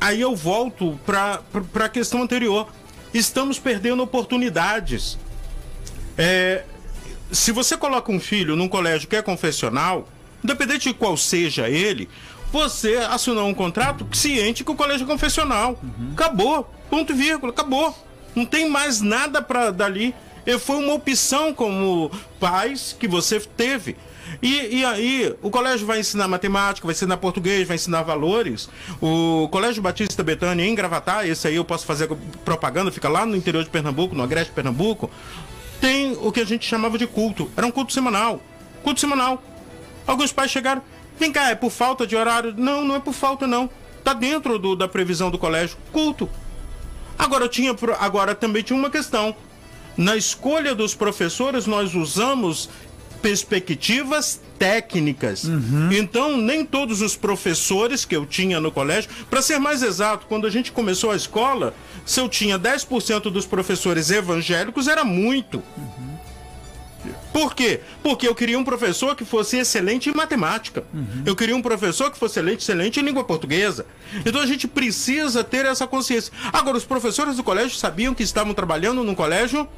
[0.00, 1.42] aí eu volto para
[1.84, 2.68] a questão anterior.
[3.12, 5.18] Estamos perdendo oportunidades.
[6.16, 6.64] É,
[7.30, 10.08] se você coloca um filho num colégio que é confessional,
[10.42, 12.08] independente de qual seja ele,
[12.52, 15.78] você assinou um contrato ciente com o colégio confessional.
[15.82, 16.12] Uhum.
[16.12, 16.74] Acabou.
[16.88, 17.52] Ponto e vírgula.
[17.52, 17.94] Acabou.
[18.34, 20.14] Não tem mais nada para dali.
[20.46, 23.96] E foi uma opção como pais que você teve.
[24.42, 28.68] E, e aí, o colégio vai ensinar matemática, vai ensinar português, vai ensinar valores.
[29.00, 32.08] O Colégio Batista Betânia, em Gravatar, esse aí eu posso fazer
[32.44, 35.10] propaganda, fica lá no interior de Pernambuco, no Agreste Pernambuco,
[35.80, 37.50] tem o que a gente chamava de culto.
[37.56, 38.40] Era um culto semanal.
[38.82, 39.42] Culto semanal.
[40.06, 40.82] Alguns pais chegaram,
[41.18, 42.54] vem cá, é por falta de horário?
[42.56, 43.68] Não, não é por falta, não
[43.98, 46.30] Está dentro do, da previsão do colégio, culto.
[47.18, 49.36] Agora, tinha, agora também tinha uma questão.
[49.98, 52.70] Na escolha dos professores, nós usamos
[53.22, 55.44] perspectivas técnicas.
[55.44, 55.90] Uhum.
[55.92, 60.46] Então, nem todos os professores que eu tinha no colégio, para ser mais exato, quando
[60.46, 65.62] a gente começou a escola, se eu tinha 10% dos professores evangélicos, era muito.
[65.76, 66.08] Uhum.
[67.32, 67.80] Por quê?
[68.02, 70.82] Porque eu queria um professor que fosse excelente em matemática.
[70.92, 71.22] Uhum.
[71.24, 73.86] Eu queria um professor que fosse excelente, excelente em língua portuguesa.
[74.24, 76.32] Então a gente precisa ter essa consciência.
[76.52, 79.68] Agora, os professores do colégio sabiam que estavam trabalhando num colégio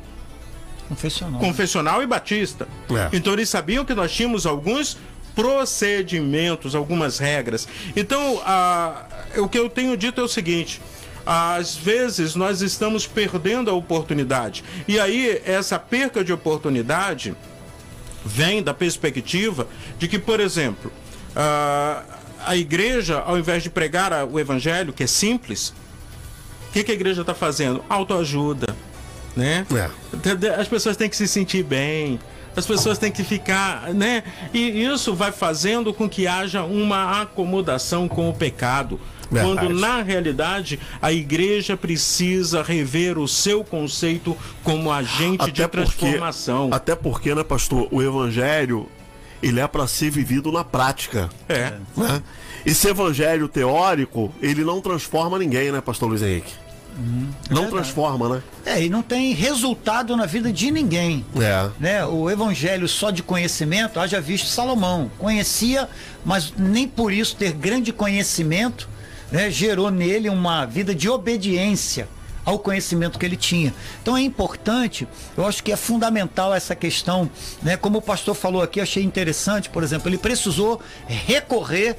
[0.91, 2.69] confessional, confessional e batista.
[2.91, 3.17] É.
[3.17, 4.99] Então eles sabiam que nós tínhamos alguns
[5.35, 7.67] procedimentos, algumas regras.
[7.95, 9.05] Então, a,
[9.39, 10.83] o que eu tenho dito é o seguinte:
[11.25, 14.65] às vezes nós estamos perdendo a oportunidade.
[14.89, 17.35] E aí, essa perca de oportunidade
[18.25, 19.67] vem da perspectiva
[19.99, 20.93] de que, por exemplo,
[21.35, 22.03] a,
[22.45, 25.73] a igreja, ao invés de pregar o evangelho, que é simples,
[26.69, 27.85] o que, que a igreja está fazendo?
[27.89, 28.77] Autoajuda.
[29.37, 29.67] Né?
[29.75, 30.51] É.
[30.61, 32.19] As pessoas têm que se sentir bem
[32.57, 34.25] as pessoas têm que ficar, né?
[34.53, 39.01] E isso vai fazendo com que haja uma acomodação com o pecado.
[39.31, 39.69] Verdade.
[39.69, 46.71] Quando na realidade a igreja precisa rever o seu conceito como agente até de transformação.
[46.71, 48.89] Porque, até porque, né, pastor, o evangelho
[49.41, 51.31] ele é para ser vivido na prática.
[51.49, 51.73] É.
[51.97, 52.23] Né?
[52.67, 56.53] Esse evangelho teórico, ele não transforma ninguém, né, pastor Luiz Henrique?
[56.99, 57.71] Uhum, não verdade.
[57.71, 58.43] transforma, né?
[58.65, 61.25] É, e não tem resultado na vida de ninguém.
[61.37, 61.71] É.
[61.79, 62.05] Né?
[62.05, 65.11] O evangelho só de conhecimento, haja visto Salomão.
[65.19, 65.89] Conhecia,
[66.25, 68.89] mas nem por isso ter grande conhecimento
[69.31, 72.09] né, gerou nele uma vida de obediência
[72.45, 73.73] ao conhecimento que ele tinha.
[74.03, 77.31] Então é importante, eu acho que é fundamental essa questão,
[77.63, 77.77] né?
[77.77, 81.97] Como o pastor falou aqui, achei interessante, por exemplo, ele precisou recorrer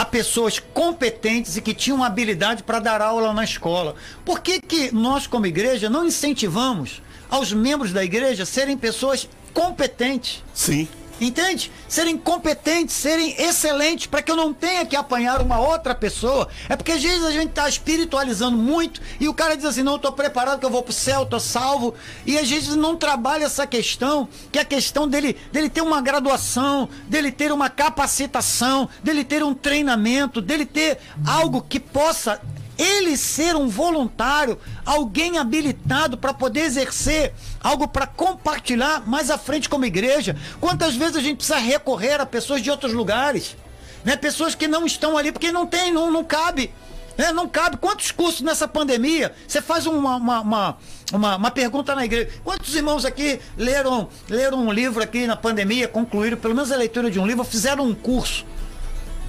[0.00, 3.94] a pessoas competentes e que tinham habilidade para dar aula na escola.
[4.24, 10.42] Por que, que nós, como igreja, não incentivamos aos membros da igreja serem pessoas competentes?
[10.54, 10.88] Sim.
[11.20, 11.70] Entende?
[11.86, 16.48] Serem competentes, serem excelentes, para que eu não tenha que apanhar uma outra pessoa.
[16.68, 19.96] É porque às vezes a gente está espiritualizando muito e o cara diz assim: não,
[19.96, 21.94] estou preparado que eu vou para o céu, estou salvo.
[22.24, 26.00] E às vezes não trabalha essa questão, que é a questão dele, dele ter uma
[26.00, 32.40] graduação, dele ter uma capacitação, dele ter um treinamento, dele ter algo que possa
[32.80, 39.68] ele ser um voluntário, alguém habilitado para poder exercer algo para compartilhar mais à frente
[39.68, 40.34] como igreja.
[40.58, 43.54] Quantas vezes a gente precisa recorrer a pessoas de outros lugares,
[44.02, 44.16] né?
[44.16, 46.72] Pessoas que não estão ali porque não tem, não, não cabe.
[47.18, 47.32] Né?
[47.32, 47.76] Não cabe.
[47.76, 49.34] Quantos cursos nessa pandemia?
[49.46, 50.78] Você faz uma, uma, uma,
[51.12, 52.30] uma, uma pergunta na igreja.
[52.42, 57.10] Quantos irmãos aqui leram, leram um livro aqui na pandemia, concluíram pelo menos a leitura
[57.10, 58.46] de um livro, fizeram um curso?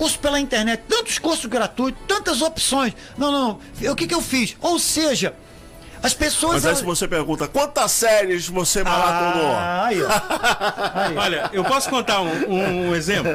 [0.01, 2.91] Curso pela internet, tantos cursos gratuitos, tantas opções.
[3.19, 3.59] Não, não,
[3.91, 4.57] o que, que eu fiz?
[4.59, 5.35] Ou seja,
[6.01, 6.55] as pessoas.
[6.55, 9.51] Mas aí se você pergunta, quantas séries você maratonou?
[9.51, 9.97] Ah, aí,
[11.05, 11.15] aí.
[11.15, 13.31] Olha, eu posso contar um, um, exemplo?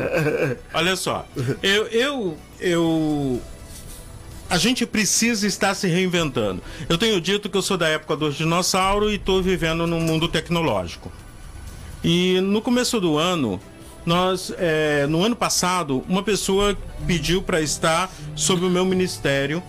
[0.74, 1.24] Olha só.
[1.62, 3.40] Eu, eu, eu.
[4.50, 6.60] A gente precisa estar se reinventando.
[6.88, 10.26] Eu tenho dito que eu sou da época dos dinossauros e estou vivendo num mundo
[10.26, 11.12] tecnológico.
[12.02, 13.60] E no começo do ano,
[14.06, 19.60] nós, é, no ano passado, uma pessoa pediu para estar sob o meu ministério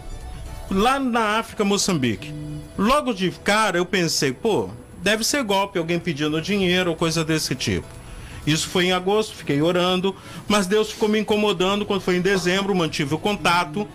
[0.69, 2.33] lá na África, Moçambique.
[2.77, 4.69] Logo de cara eu pensei, pô,
[5.01, 7.87] deve ser golpe, alguém pedindo dinheiro ou coisa desse tipo.
[8.45, 10.15] Isso foi em agosto, fiquei orando,
[10.47, 13.87] mas Deus ficou me incomodando quando foi em dezembro, mantive o contato.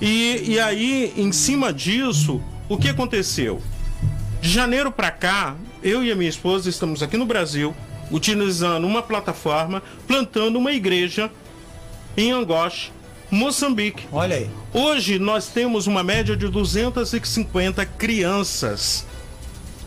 [0.00, 3.60] E, e aí, em cima disso, o que aconteceu?
[4.40, 7.74] De janeiro para cá, eu e a minha esposa estamos aqui no Brasil,
[8.10, 11.30] utilizando uma plataforma, plantando uma igreja
[12.16, 12.92] em Angoche,
[13.30, 14.06] Moçambique.
[14.10, 14.50] Olha aí.
[14.72, 19.06] Hoje nós temos uma média de 250 crianças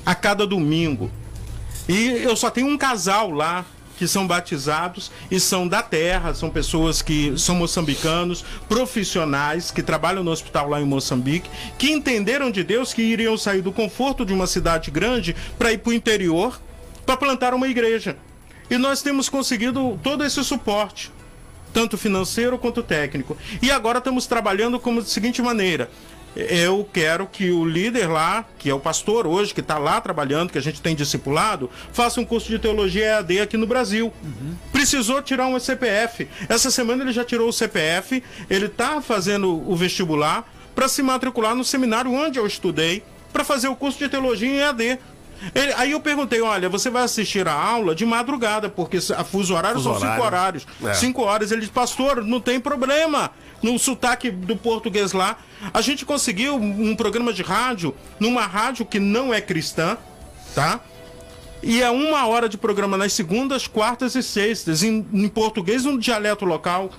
[0.06, 1.12] a cada domingo.
[1.88, 3.66] E eu só tenho um casal lá
[3.98, 10.24] que são batizados e são da terra, são pessoas que são moçambicanos, profissionais que trabalham
[10.24, 14.34] no hospital lá em Moçambique, que entenderam de Deus que iriam sair do conforto de
[14.34, 16.60] uma cidade grande para ir para o interior
[17.06, 18.18] para plantar uma igreja.
[18.70, 21.12] E nós temos conseguido todo esse suporte,
[21.74, 23.38] tanto financeiro quanto técnico.
[23.62, 25.90] E agora estamos trabalhando como da seguinte maneira:
[26.36, 30.52] eu quero que o líder lá, que é o pastor hoje, que está lá trabalhando,
[30.52, 34.12] que a gente tem discipulado, faça um curso de teologia EAD aqui no Brasil.
[34.24, 34.56] Uhum.
[34.72, 36.28] Precisou tirar um CPF.
[36.50, 41.54] Essa semana ele já tirou o CPF, ele está fazendo o vestibular para se matricular
[41.54, 45.00] no seminário onde eu estudei, para fazer o curso de teologia em EAD.
[45.54, 49.54] Ele- aí eu perguntei, olha, você vai assistir a aula de madrugada, porque a fuso
[49.56, 50.26] horário Fuso são cinco horário.
[50.26, 50.68] horários.
[50.86, 50.94] É.
[50.94, 51.52] Cinco horas.
[51.52, 53.32] Ele disse, pastor, não tem problema.
[53.62, 55.38] No sotaque do português lá.
[55.74, 59.98] A gente conseguiu um programa de rádio, numa rádio que não é cristã,
[60.54, 60.80] tá?
[61.62, 65.98] E é uma hora de programa nas segundas, quartas e sextas, em, em português, um
[65.98, 66.90] dialeto local.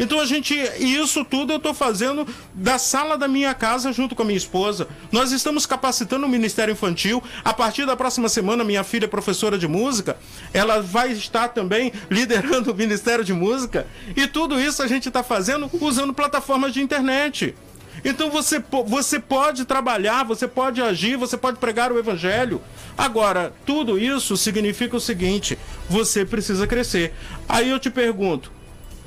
[0.00, 4.22] Então a gente, isso tudo eu estou fazendo da sala da minha casa junto com
[4.22, 4.88] a minha esposa.
[5.12, 7.22] Nós estamos capacitando o Ministério Infantil.
[7.44, 10.16] A partir da próxima semana, minha filha é professora de música,
[10.54, 13.86] ela vai estar também liderando o Ministério de Música.
[14.16, 17.54] E tudo isso a gente está fazendo usando plataformas de internet.
[18.02, 22.62] Então você, você pode trabalhar, você pode agir, você pode pregar o evangelho.
[22.96, 25.58] Agora, tudo isso significa o seguinte:
[25.90, 27.12] você precisa crescer.
[27.46, 28.50] Aí eu te pergunto,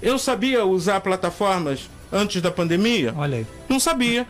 [0.03, 3.13] eu sabia usar plataformas antes da pandemia?
[3.17, 3.47] Olha aí.
[3.69, 4.27] Não sabia.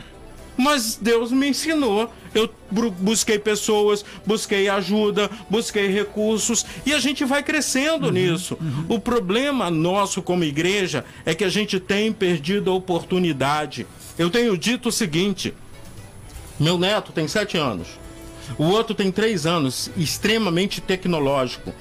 [0.56, 2.14] Mas Deus me ensinou.
[2.34, 8.58] Eu busquei pessoas, busquei ajuda, busquei recursos e a gente vai crescendo nisso.
[8.88, 13.86] O problema nosso como igreja é que a gente tem perdido a oportunidade.
[14.18, 15.54] Eu tenho dito o seguinte:
[16.60, 17.88] meu neto tem sete anos,
[18.58, 21.74] o outro tem três anos, extremamente tecnológico.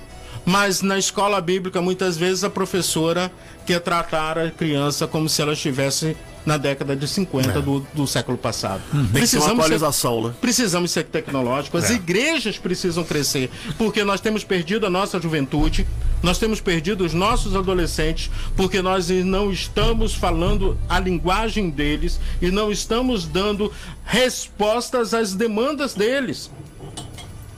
[0.45, 3.31] Mas na escola bíblica, muitas vezes a professora
[3.65, 8.37] quer tratar a criança como se ela estivesse na década de 50 do, do século
[8.37, 8.83] passado.
[8.93, 10.35] Uma atualização, ser, né?
[10.41, 11.85] Precisamos ser tecnológicos.
[11.85, 11.95] As É.
[11.95, 15.87] igrejas precisam crescer, porque nós temos perdido a nossa juventude,
[16.21, 22.51] nós temos perdido os nossos adolescentes, porque nós não estamos falando a linguagem deles e
[22.51, 23.73] não estamos dando
[24.05, 26.51] respostas às demandas deles.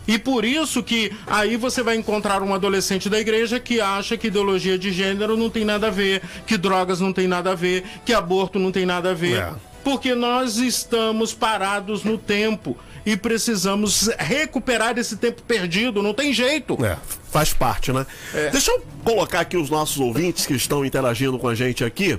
[0.07, 4.27] E por isso que aí você vai encontrar um adolescente da igreja que acha que
[4.27, 7.85] ideologia de gênero não tem nada a ver, que drogas não tem nada a ver,
[8.05, 9.39] que aborto não tem nada a ver.
[9.39, 9.53] É.
[9.83, 16.83] Porque nós estamos parados no tempo e precisamos recuperar esse tempo perdido, não tem jeito.
[16.85, 16.97] É,
[17.31, 18.07] faz parte, né?
[18.51, 22.19] Deixa eu colocar aqui os nossos ouvintes que estão interagindo com a gente aqui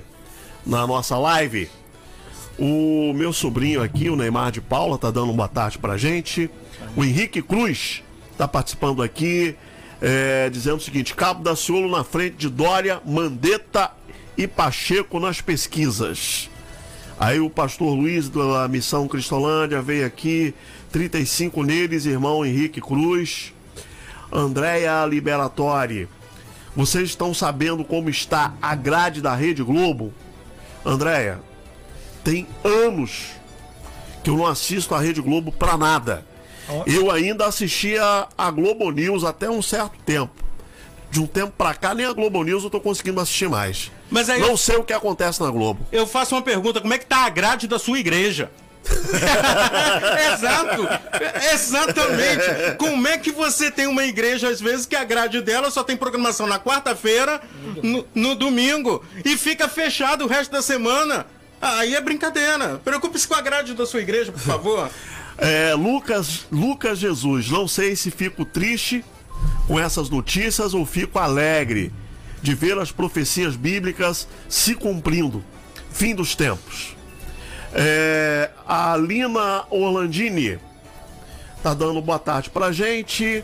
[0.64, 1.68] na nossa live.
[2.58, 6.48] O meu sobrinho aqui, o Neymar de Paula, tá dando uma boa tarde pra gente.
[6.96, 8.02] O Henrique Cruz
[8.38, 9.54] tá participando aqui,
[10.00, 13.90] é, dizendo o seguinte: Cabo da Ciolo na frente de Dória, Mandetta
[14.36, 16.48] e Pacheco nas pesquisas.
[17.20, 20.54] Aí o pastor Luiz da Missão Cristolândia veio aqui,
[20.90, 23.52] 35 neles, irmão Henrique Cruz.
[24.32, 26.08] Andréia Liberatori,
[26.74, 30.12] vocês estão sabendo como está a grade da Rede Globo?
[30.84, 31.40] Andréia,
[32.24, 33.32] tem anos
[34.24, 36.26] que eu não assisto a Rede Globo pra nada.
[36.86, 40.32] Eu ainda assistia a Globo News até um certo tempo.
[41.10, 43.90] De um tempo pra cá, nem a Globo News eu tô conseguindo assistir mais.
[44.10, 45.86] Mas aí não eu- sei o que acontece na Globo.
[45.92, 48.50] Eu faço uma pergunta: como é que tá a grade da sua igreja?
[50.32, 50.88] Exato,
[51.52, 52.76] exatamente.
[52.78, 55.96] Como é que você tem uma igreja, às vezes, que a grade dela só tem
[55.96, 57.40] programação na quarta-feira,
[57.82, 61.26] no, no domingo, e fica fechado o resto da semana?
[61.60, 62.80] Aí é brincadeira.
[62.84, 64.90] Preocupe-se com a grade da sua igreja, por favor.
[65.38, 69.04] É, Lucas, Lucas Jesus, não sei se fico triste
[69.66, 71.92] com essas notícias ou fico alegre
[72.42, 75.44] de ver as profecias bíblicas se cumprindo.
[75.90, 76.96] Fim dos tempos.
[77.72, 80.58] É, a Lina Orlandini
[81.62, 83.42] tá dando boa tarde pra gente.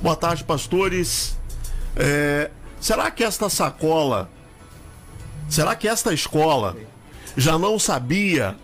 [0.00, 1.36] Boa tarde, pastores.
[1.96, 2.50] É,
[2.80, 4.30] será que esta sacola,
[5.48, 6.76] será que esta escola
[7.36, 8.56] já não sabia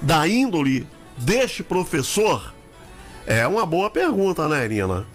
[0.00, 0.86] da índole
[1.16, 2.52] deste professor?
[3.26, 5.06] É uma boa pergunta, né, Nina?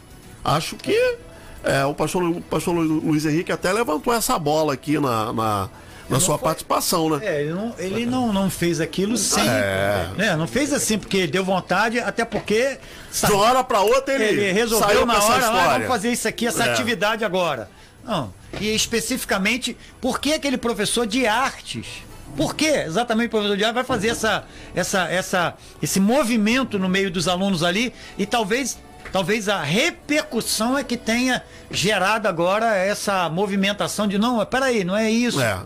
[0.43, 1.17] Acho que
[1.63, 5.69] é, o, pastor, o pastor Lu- Luiz Henrique até levantou essa bola aqui na, na,
[6.09, 7.19] na sua participação, né?
[7.25, 9.43] É, ele não, ele não, não fez aquilo sem.
[9.47, 10.09] É.
[10.17, 12.77] né, Não fez assim porque deu vontade, até porque.
[13.11, 16.47] De uma hora pra outra ele, Ele resolveu na hora, "Ah, vamos fazer isso aqui,
[16.47, 16.71] essa É.
[16.71, 17.69] atividade agora.
[18.03, 18.33] Não.
[18.59, 21.85] E especificamente, por que aquele professor de artes?
[22.35, 27.11] Por que exatamente o professor artes vai fazer essa, essa, essa, esse movimento no meio
[27.11, 28.77] dos alunos ali e talvez,
[29.11, 35.11] talvez a repercussão é que tenha gerado agora essa movimentação de não, peraí, não é
[35.11, 35.41] isso.
[35.41, 35.59] É.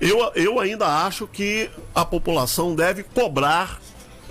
[0.00, 3.78] Eu, eu ainda acho que a população deve cobrar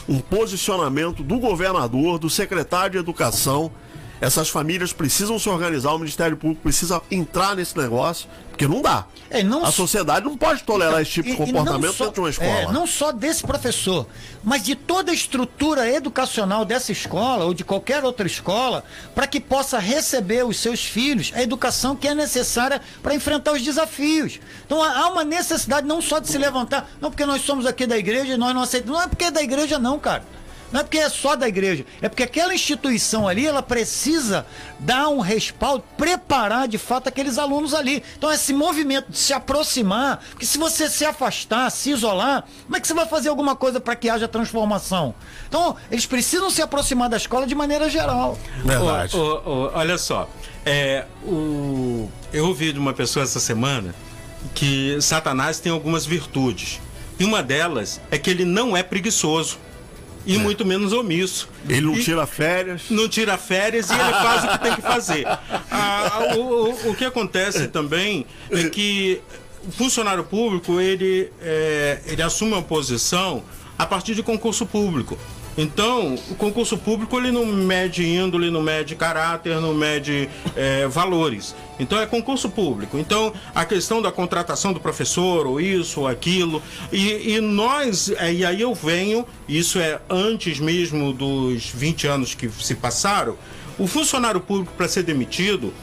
[0.08, 3.72] um posicionamento do governador, do secretário de Educação.
[4.20, 8.28] Essas famílias precisam se organizar, o Ministério Público precisa entrar nesse negócio,
[8.60, 9.06] porque não dá.
[9.30, 12.30] É, não a sociedade não pode tolerar esse tipo de comportamento só- dentro de uma
[12.30, 12.50] escola.
[12.50, 14.06] é, não só desse professor,
[14.44, 18.84] mas de toda a estrutura educacional dessa escola ou de qualquer outra escola,
[19.16, 23.62] para que possa receber os seus filhos a educação que é necessária para enfrentar os
[23.62, 24.40] desafios.
[24.66, 27.86] Então há há uma necessidade não só de se levantar, não porque nós somos aqui
[27.88, 30.24] da igreja e nós não aceitamos, não é porque é da igreja não, cara.
[30.72, 34.46] Não é porque é só da igreja, é porque aquela instituição ali, ela precisa
[34.80, 38.04] dar um respaldo, preparar de fato aqueles alunos ali.
[38.18, 42.80] Então esse movimento de se aproximar, porque se você se afastar, se isolar, como é
[42.80, 45.14] que você vai fazer alguma coisa para que haja transformação?
[45.48, 48.38] Então, eles precisam se aproximar da escola de maneira geral.
[48.64, 49.16] Verdade.
[49.16, 50.30] Ô, ô, ô, olha só,
[50.66, 52.10] é, o...
[52.32, 53.94] eu ouvi de uma pessoa essa semana
[54.54, 56.80] que Satanás tem algumas virtudes.
[57.20, 59.58] E uma delas é que ele não é preguiçoso.
[60.26, 60.38] E é.
[60.38, 61.50] muito menos omisso.
[61.68, 62.84] Ele não e tira férias.
[62.90, 65.26] Não tira férias e ele faz o que tem que fazer.
[65.72, 69.22] Ah, o, o, o, que acontece também é que
[69.66, 73.44] o funcionário público ele, é, ele assume uma posição
[73.78, 75.18] a partir de concurso público.
[75.58, 81.56] Então, o concurso público ele não mede índole, não mede caráter, não mede é, valores.
[81.80, 82.98] Então é concurso público.
[82.98, 86.62] Então a questão da contratação do professor, ou isso, ou aquilo.
[86.92, 92.36] E, e nós, é, e aí eu venho, isso é antes mesmo dos 20 anos
[92.36, 93.38] que se passaram,
[93.78, 95.74] o funcionário público para ser demitido,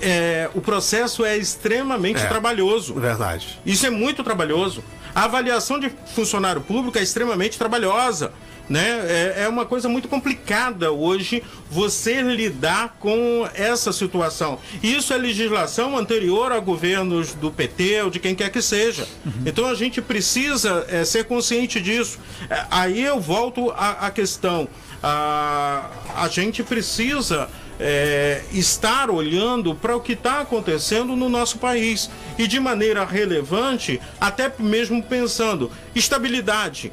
[0.00, 2.94] é, o processo é extremamente é, trabalhoso.
[2.94, 3.58] Verdade.
[3.66, 4.82] Isso é muito trabalhoso.
[5.12, 8.32] A avaliação de funcionário público é extremamente trabalhosa
[8.68, 9.00] né?
[9.08, 14.58] É, é uma coisa muito complicada hoje você lidar com essa situação.
[14.82, 19.06] Isso é legislação anterior a governos do PT ou de quem quer que seja.
[19.24, 19.42] Uhum.
[19.46, 22.18] Então a gente precisa é, ser consciente disso.
[22.48, 24.68] É, aí eu volto à, à questão.
[25.02, 27.48] A, a gente precisa
[27.80, 33.98] é, estar olhando para o que está acontecendo no nosso país e de maneira relevante,
[34.20, 36.92] até mesmo pensando estabilidade.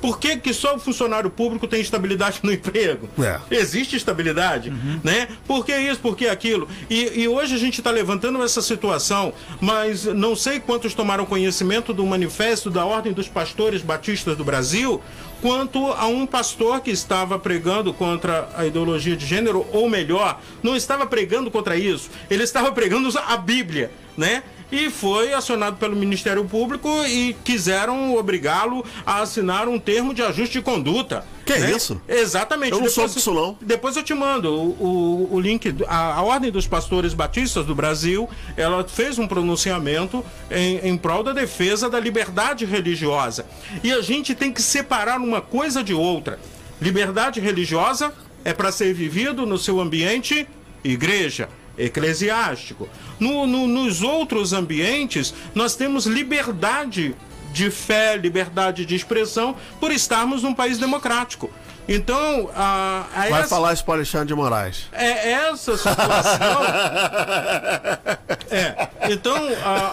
[0.00, 3.08] Por que, que só o funcionário público tem estabilidade no emprego?
[3.18, 3.40] É.
[3.50, 5.00] Existe estabilidade, uhum.
[5.04, 5.28] né?
[5.46, 6.68] Por que isso, por que aquilo?
[6.88, 11.92] E, e hoje a gente está levantando essa situação, mas não sei quantos tomaram conhecimento
[11.92, 15.00] do manifesto da Ordem dos Pastores Batistas do Brasil,
[15.40, 20.76] quanto a um pastor que estava pregando contra a ideologia de gênero, ou melhor, não
[20.76, 24.42] estava pregando contra isso, ele estava pregando a Bíblia, né?
[24.70, 30.58] E foi acionado pelo Ministério Público e quiseram obrigá-lo a assinar um termo de ajuste
[30.58, 31.24] de conduta.
[31.44, 31.72] Que né?
[31.72, 32.00] isso?
[32.08, 32.72] Exatamente.
[32.72, 33.58] Eu não depois, disso não.
[33.60, 35.74] Depois eu te mando o, o, o link.
[35.88, 41.24] A, a, Ordem dos Pastores Batistas do Brasil, ela fez um pronunciamento em, em prol
[41.24, 43.46] da defesa da liberdade religiosa.
[43.82, 46.38] E a gente tem que separar uma coisa de outra.
[46.80, 48.12] Liberdade religiosa
[48.44, 50.46] é para ser vivido no seu ambiente
[50.82, 51.48] igreja
[51.84, 52.88] eclesiástico.
[53.18, 57.14] No, no, nos outros ambientes, nós temos liberdade
[57.52, 61.50] de fé, liberdade de expressão, por estarmos num país democrático.
[61.88, 64.84] Então, a, a Vai essa, falar isso para Alexandre de Moraes.
[64.92, 66.62] É essa situação.
[68.48, 68.88] é.
[69.10, 69.92] Então, a,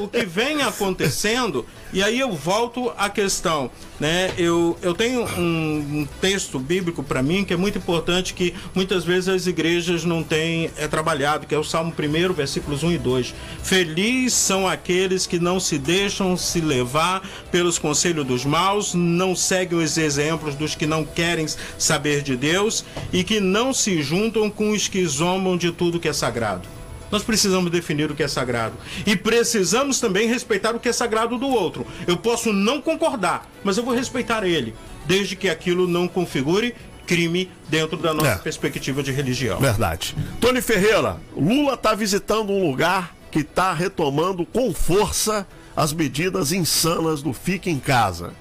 [0.00, 3.70] o, o que vem acontecendo, e aí eu volto à questão.
[3.98, 4.32] Né?
[4.38, 9.04] Eu, eu tenho um, um texto bíblico para mim que é muito importante que muitas
[9.04, 12.98] vezes as igrejas não têm é, trabalhado, que é o Salmo 1, versículos 1 e
[12.98, 13.34] 2.
[13.62, 19.78] Feliz são aqueles que não se deixam se levar pelos conselhos dos maus, não seguem
[19.78, 21.46] os exemplos dos que não querem
[21.76, 26.08] saber de Deus e que não se juntam com os que zombam de tudo que
[26.08, 26.77] é sagrado.
[27.10, 28.74] Nós precisamos definir o que é sagrado.
[29.06, 31.86] E precisamos também respeitar o que é sagrado do outro.
[32.06, 34.74] Eu posso não concordar, mas eu vou respeitar ele,
[35.06, 36.74] desde que aquilo não configure
[37.06, 38.36] crime dentro da nossa é.
[38.36, 39.58] perspectiva de religião.
[39.58, 40.14] Verdade.
[40.40, 47.22] Tony Ferreira, Lula está visitando um lugar que está retomando com força as medidas insanas
[47.22, 48.34] do Fique em Casa.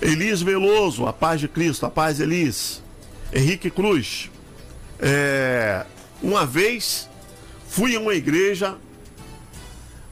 [0.00, 2.82] Elis Veloso, a paz de Cristo, a paz Elis.
[3.32, 4.30] Henrique Cruz,
[5.00, 5.84] é,
[6.22, 7.08] uma vez
[7.78, 8.74] Fui a uma igreja,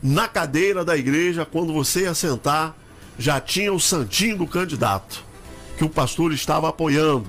[0.00, 2.76] na cadeira da igreja, quando você ia sentar,
[3.18, 5.24] já tinha o santinho do candidato,
[5.76, 7.26] que o pastor estava apoiando.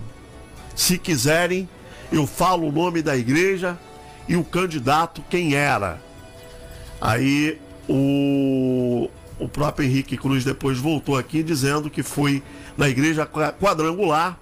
[0.76, 1.68] Se quiserem,
[2.11, 3.80] eu falo o nome da igreja
[4.30, 5.99] e o candidato quem era.
[7.01, 7.59] Aí
[7.89, 9.09] o,
[9.39, 12.43] o próprio Henrique Cruz depois voltou aqui dizendo que foi
[12.77, 14.38] na igreja quadrangular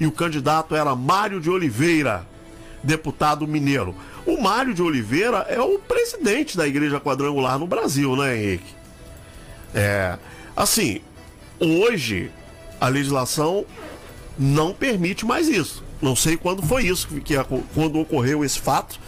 [0.00, 2.26] e o candidato era Mário de Oliveira,
[2.82, 3.94] deputado mineiro.
[4.26, 8.74] O Mário de Oliveira é o presidente da Igreja Quadrangular no Brasil, né, Henrique?
[9.74, 10.18] É.
[10.56, 11.00] Assim,
[11.60, 12.30] hoje
[12.80, 13.66] a legislação
[14.38, 15.82] não permite mais isso.
[16.00, 17.34] Não sei quando foi isso, que,
[17.74, 18.98] quando ocorreu esse fato,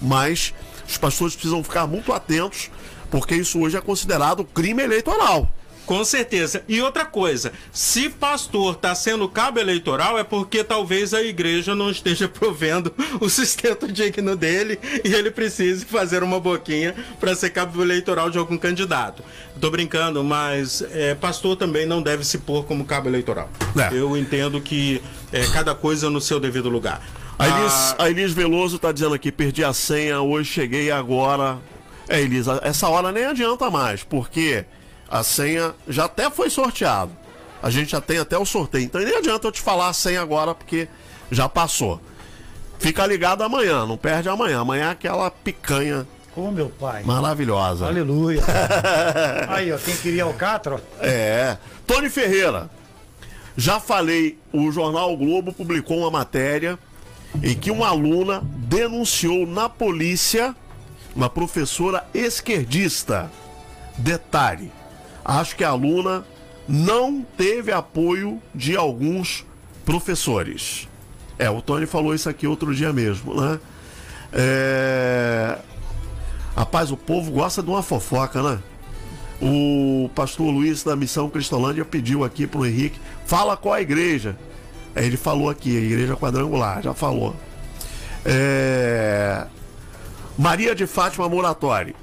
[0.00, 0.54] mas
[0.86, 2.70] os pastores precisam ficar muito atentos,
[3.10, 5.48] porque isso hoje é considerado crime eleitoral.
[5.86, 6.62] Com certeza.
[6.66, 11.90] E outra coisa, se pastor está sendo cabo eleitoral, é porque talvez a igreja não
[11.90, 17.82] esteja provendo o sustento digno dele e ele precise fazer uma boquinha para ser cabo
[17.82, 19.22] eleitoral de algum candidato.
[19.54, 23.50] Estou brincando, mas é, pastor também não deve se pôr como cabo eleitoral.
[23.76, 23.94] É.
[23.94, 25.02] Eu entendo que
[25.32, 27.02] é, cada coisa no seu devido lugar.
[27.38, 31.58] A Elis, ah, a Elis Veloso está dizendo aqui, perdi a senha, hoje cheguei agora.
[32.08, 34.64] É, Elisa, essa hora nem adianta mais, porque
[35.14, 37.12] a senha já até foi sorteado.
[37.62, 38.84] A gente já tem até o sorteio.
[38.84, 40.88] Então nem adianta eu te falar a senha agora, porque
[41.30, 42.00] já passou.
[42.80, 44.60] Fica ligado amanhã, não perde amanhã.
[44.60, 46.04] Amanhã é aquela picanha.
[46.34, 47.04] Oh, meu pai.
[47.04, 47.86] Maravilhosa.
[47.86, 48.42] Aleluia.
[49.48, 50.80] Aí, ó, quem queria o Catro?
[50.98, 51.58] É.
[51.86, 52.68] Tony Ferreira.
[53.56, 56.76] Já falei, o jornal o Globo publicou uma matéria
[57.40, 60.56] em que uma aluna denunciou na polícia
[61.14, 63.30] uma professora esquerdista.
[63.96, 64.72] Detalhe:
[65.24, 66.24] acho que a aluna
[66.68, 69.44] não teve apoio de alguns
[69.84, 70.88] professores.
[71.38, 73.58] É, o Tony falou isso aqui outro dia mesmo, né?
[74.32, 75.58] É...
[76.56, 78.58] Rapaz, o povo gosta de uma fofoca, né?
[79.42, 84.36] O pastor Luiz da Missão Cristolândia pediu aqui pro Henrique, fala qual a igreja.
[84.94, 87.34] Aí ele falou aqui, a igreja quadrangular, já falou.
[88.24, 89.44] É...
[90.38, 91.94] Maria de Fátima Moratório.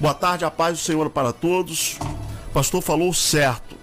[0.00, 1.98] Boa tarde, a paz do Senhor para todos.
[2.54, 3.76] Pastor falou certo.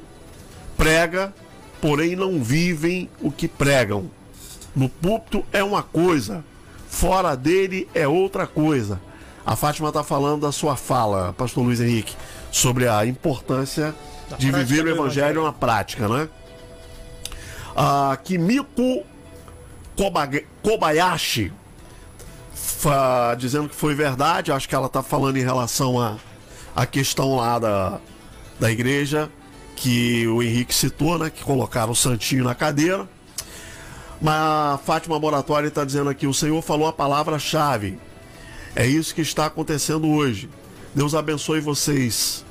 [0.77, 1.33] Prega,
[1.81, 4.09] porém não vivem o que pregam.
[4.73, 6.41] No púlpito é uma coisa,
[6.87, 9.01] fora dele é outra coisa.
[9.45, 12.15] A Fátima está falando da sua fala, pastor Luiz Henrique,
[12.49, 13.93] sobre a importância
[14.29, 16.29] da de viver o evangelho, na prática, né?
[17.75, 19.03] A Kimiko
[20.63, 21.51] Kobayashi,
[23.37, 26.15] dizendo que foi verdade, acho que ela está falando em relação a,
[26.73, 27.99] a questão lá da,
[28.61, 29.27] da igreja,
[29.75, 31.31] que o Henrique citou, né?
[31.31, 33.09] Que colocaram o Santinho na cadeira.
[34.21, 37.97] Mas a Fátima Moratória está dizendo aqui: o Senhor falou a palavra-chave.
[38.75, 40.47] É isso que está acontecendo hoje.
[40.93, 42.45] Deus abençoe vocês.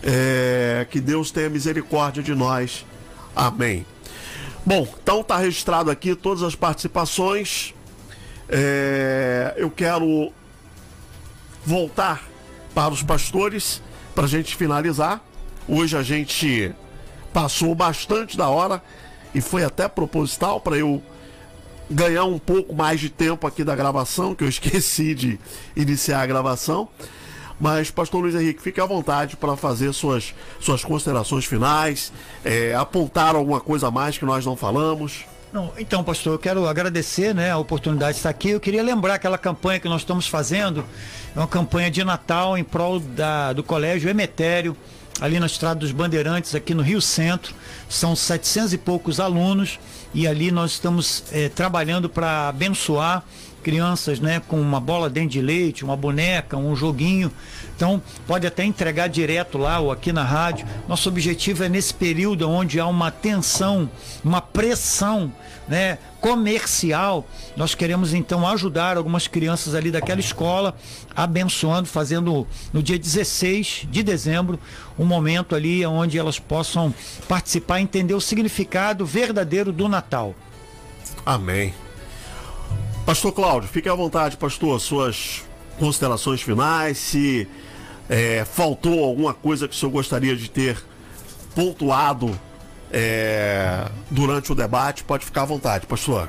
[0.00, 2.86] É, que Deus tenha misericórdia de nós.
[3.34, 3.84] Amém.
[4.64, 7.74] Bom, então está registrado aqui todas as participações.
[8.48, 10.32] É, eu quero
[11.66, 12.22] voltar
[12.72, 13.82] para os pastores
[14.14, 15.20] para a gente finalizar.
[15.68, 16.74] Hoje a gente
[17.30, 18.82] passou bastante da hora
[19.34, 21.02] e foi até proposital para eu
[21.90, 25.38] ganhar um pouco mais de tempo aqui da gravação, que eu esqueci de
[25.76, 26.88] iniciar a gravação.
[27.60, 32.12] Mas, Pastor Luiz Henrique, fique à vontade para fazer suas, suas considerações finais,
[32.42, 35.26] é, apontar alguma coisa a mais que nós não falamos.
[35.52, 38.50] Não, então, pastor, eu quero agradecer né, a oportunidade de estar aqui.
[38.50, 40.84] Eu queria lembrar aquela campanha que nós estamos fazendo,
[41.34, 44.76] é uma campanha de Natal em prol da, do Colégio Emetério,
[45.20, 47.54] ali na Estrada dos Bandeirantes, aqui no Rio Centro.
[47.88, 49.78] São 700 e poucos alunos
[50.14, 53.24] e ali nós estamos é, trabalhando para abençoar
[53.62, 57.30] crianças né, com uma bola dentro de leite, uma boneca, um joguinho.
[57.76, 60.66] Então, pode até entregar direto lá ou aqui na rádio.
[60.88, 63.90] Nosso objetivo é nesse período onde há uma tensão,
[64.24, 65.32] uma pressão
[65.68, 67.26] né, comercial,
[67.56, 70.74] nós queremos então ajudar algumas crianças ali daquela escola,
[71.14, 74.58] abençoando, fazendo no dia 16 de dezembro
[74.98, 76.92] um momento ali onde elas possam
[77.28, 80.34] participar entender o significado verdadeiro do Natal.
[81.24, 81.74] Amém.
[83.08, 85.42] Pastor Cláudio, fique à vontade, pastor, suas
[85.78, 87.48] considerações finais, se
[88.06, 90.76] é, faltou alguma coisa que o senhor gostaria de ter
[91.54, 92.38] pontuado
[92.92, 96.28] é, durante o debate, pode ficar à vontade, pastor.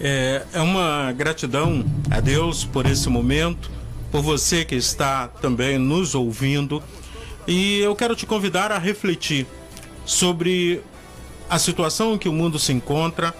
[0.00, 3.68] É, é uma gratidão a Deus por esse momento,
[4.12, 6.80] por você que está também nos ouvindo.
[7.48, 9.44] E eu quero te convidar a refletir
[10.04, 10.80] sobre
[11.50, 13.34] a situação em que o mundo se encontra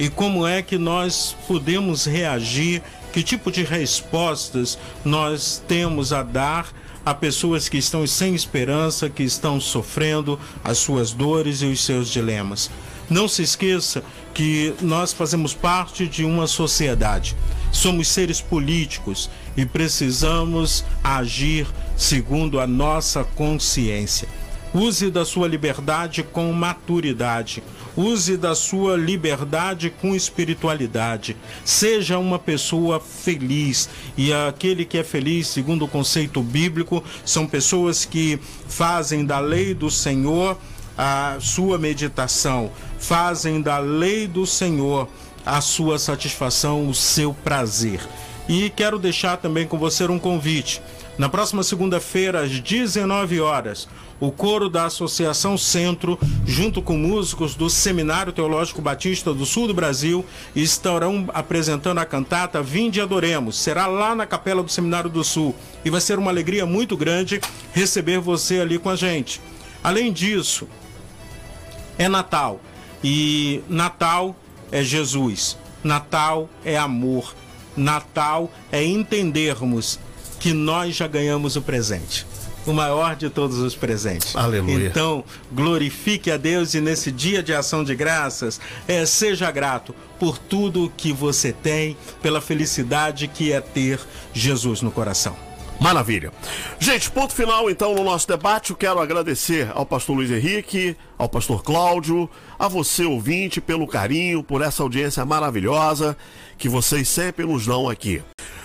[0.00, 2.82] e como é que nós podemos reagir,
[3.12, 6.72] que tipo de respostas nós temos a dar
[7.04, 12.08] a pessoas que estão sem esperança, que estão sofrendo as suas dores e os seus
[12.08, 12.70] dilemas.
[13.10, 14.02] Não se esqueça
[14.32, 17.36] que nós fazemos parte de uma sociedade.
[17.70, 24.26] Somos seres políticos e precisamos agir segundo a nossa consciência.
[24.72, 27.62] Use da sua liberdade com maturidade.
[28.00, 31.36] Use da sua liberdade com espiritualidade.
[31.64, 33.90] Seja uma pessoa feliz.
[34.16, 39.74] E aquele que é feliz, segundo o conceito bíblico, são pessoas que fazem da lei
[39.74, 40.56] do Senhor
[40.96, 45.06] a sua meditação, fazem da lei do Senhor
[45.44, 48.00] a sua satisfação, o seu prazer.
[48.48, 50.82] E quero deixar também com você um convite.
[51.20, 53.86] Na próxima segunda-feira, às 19 horas,
[54.18, 59.74] o coro da Associação Centro, junto com músicos do Seminário Teológico Batista do Sul do
[59.74, 60.24] Brasil,
[60.56, 63.58] estarão apresentando a cantata Vinde Adoremos.
[63.58, 67.38] Será lá na Capela do Seminário do Sul e vai ser uma alegria muito grande
[67.74, 69.42] receber você ali com a gente.
[69.84, 70.66] Além disso,
[71.98, 72.62] é Natal
[73.04, 74.34] e Natal
[74.72, 77.34] é Jesus, Natal é amor,
[77.76, 80.00] Natal é entendermos
[80.40, 82.26] que nós já ganhamos o presente.
[82.66, 84.34] O maior de todos os presentes.
[84.34, 84.88] Aleluia.
[84.88, 90.36] Então, glorifique a Deus e nesse dia de ação de graças, é, seja grato por
[90.36, 94.00] tudo que você tem, pela felicidade que é ter
[94.32, 95.36] Jesus no coração.
[95.80, 96.30] Maravilha.
[96.78, 98.70] Gente, ponto final então no nosso debate.
[98.70, 104.42] Eu quero agradecer ao pastor Luiz Henrique, ao pastor Cláudio, a você ouvinte pelo carinho,
[104.42, 106.14] por essa audiência maravilhosa
[106.58, 108.22] que vocês sempre nos dão aqui.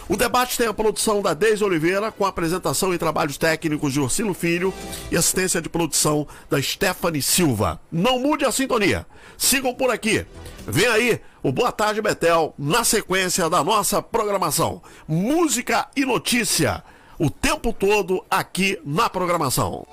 [0.07, 4.35] O debate tem a produção da Deise Oliveira, com apresentação e trabalhos técnicos de Ursino
[4.35, 4.71] Filho
[5.11, 7.79] e assistência de produção da Stephanie Silva.
[7.91, 9.07] Não mude a sintonia.
[9.35, 10.23] Sigam por aqui.
[10.67, 14.81] Vem aí o Boa Tarde Betel na sequência da nossa programação.
[15.07, 16.83] Música e notícia
[17.17, 19.87] o tempo todo aqui na programação.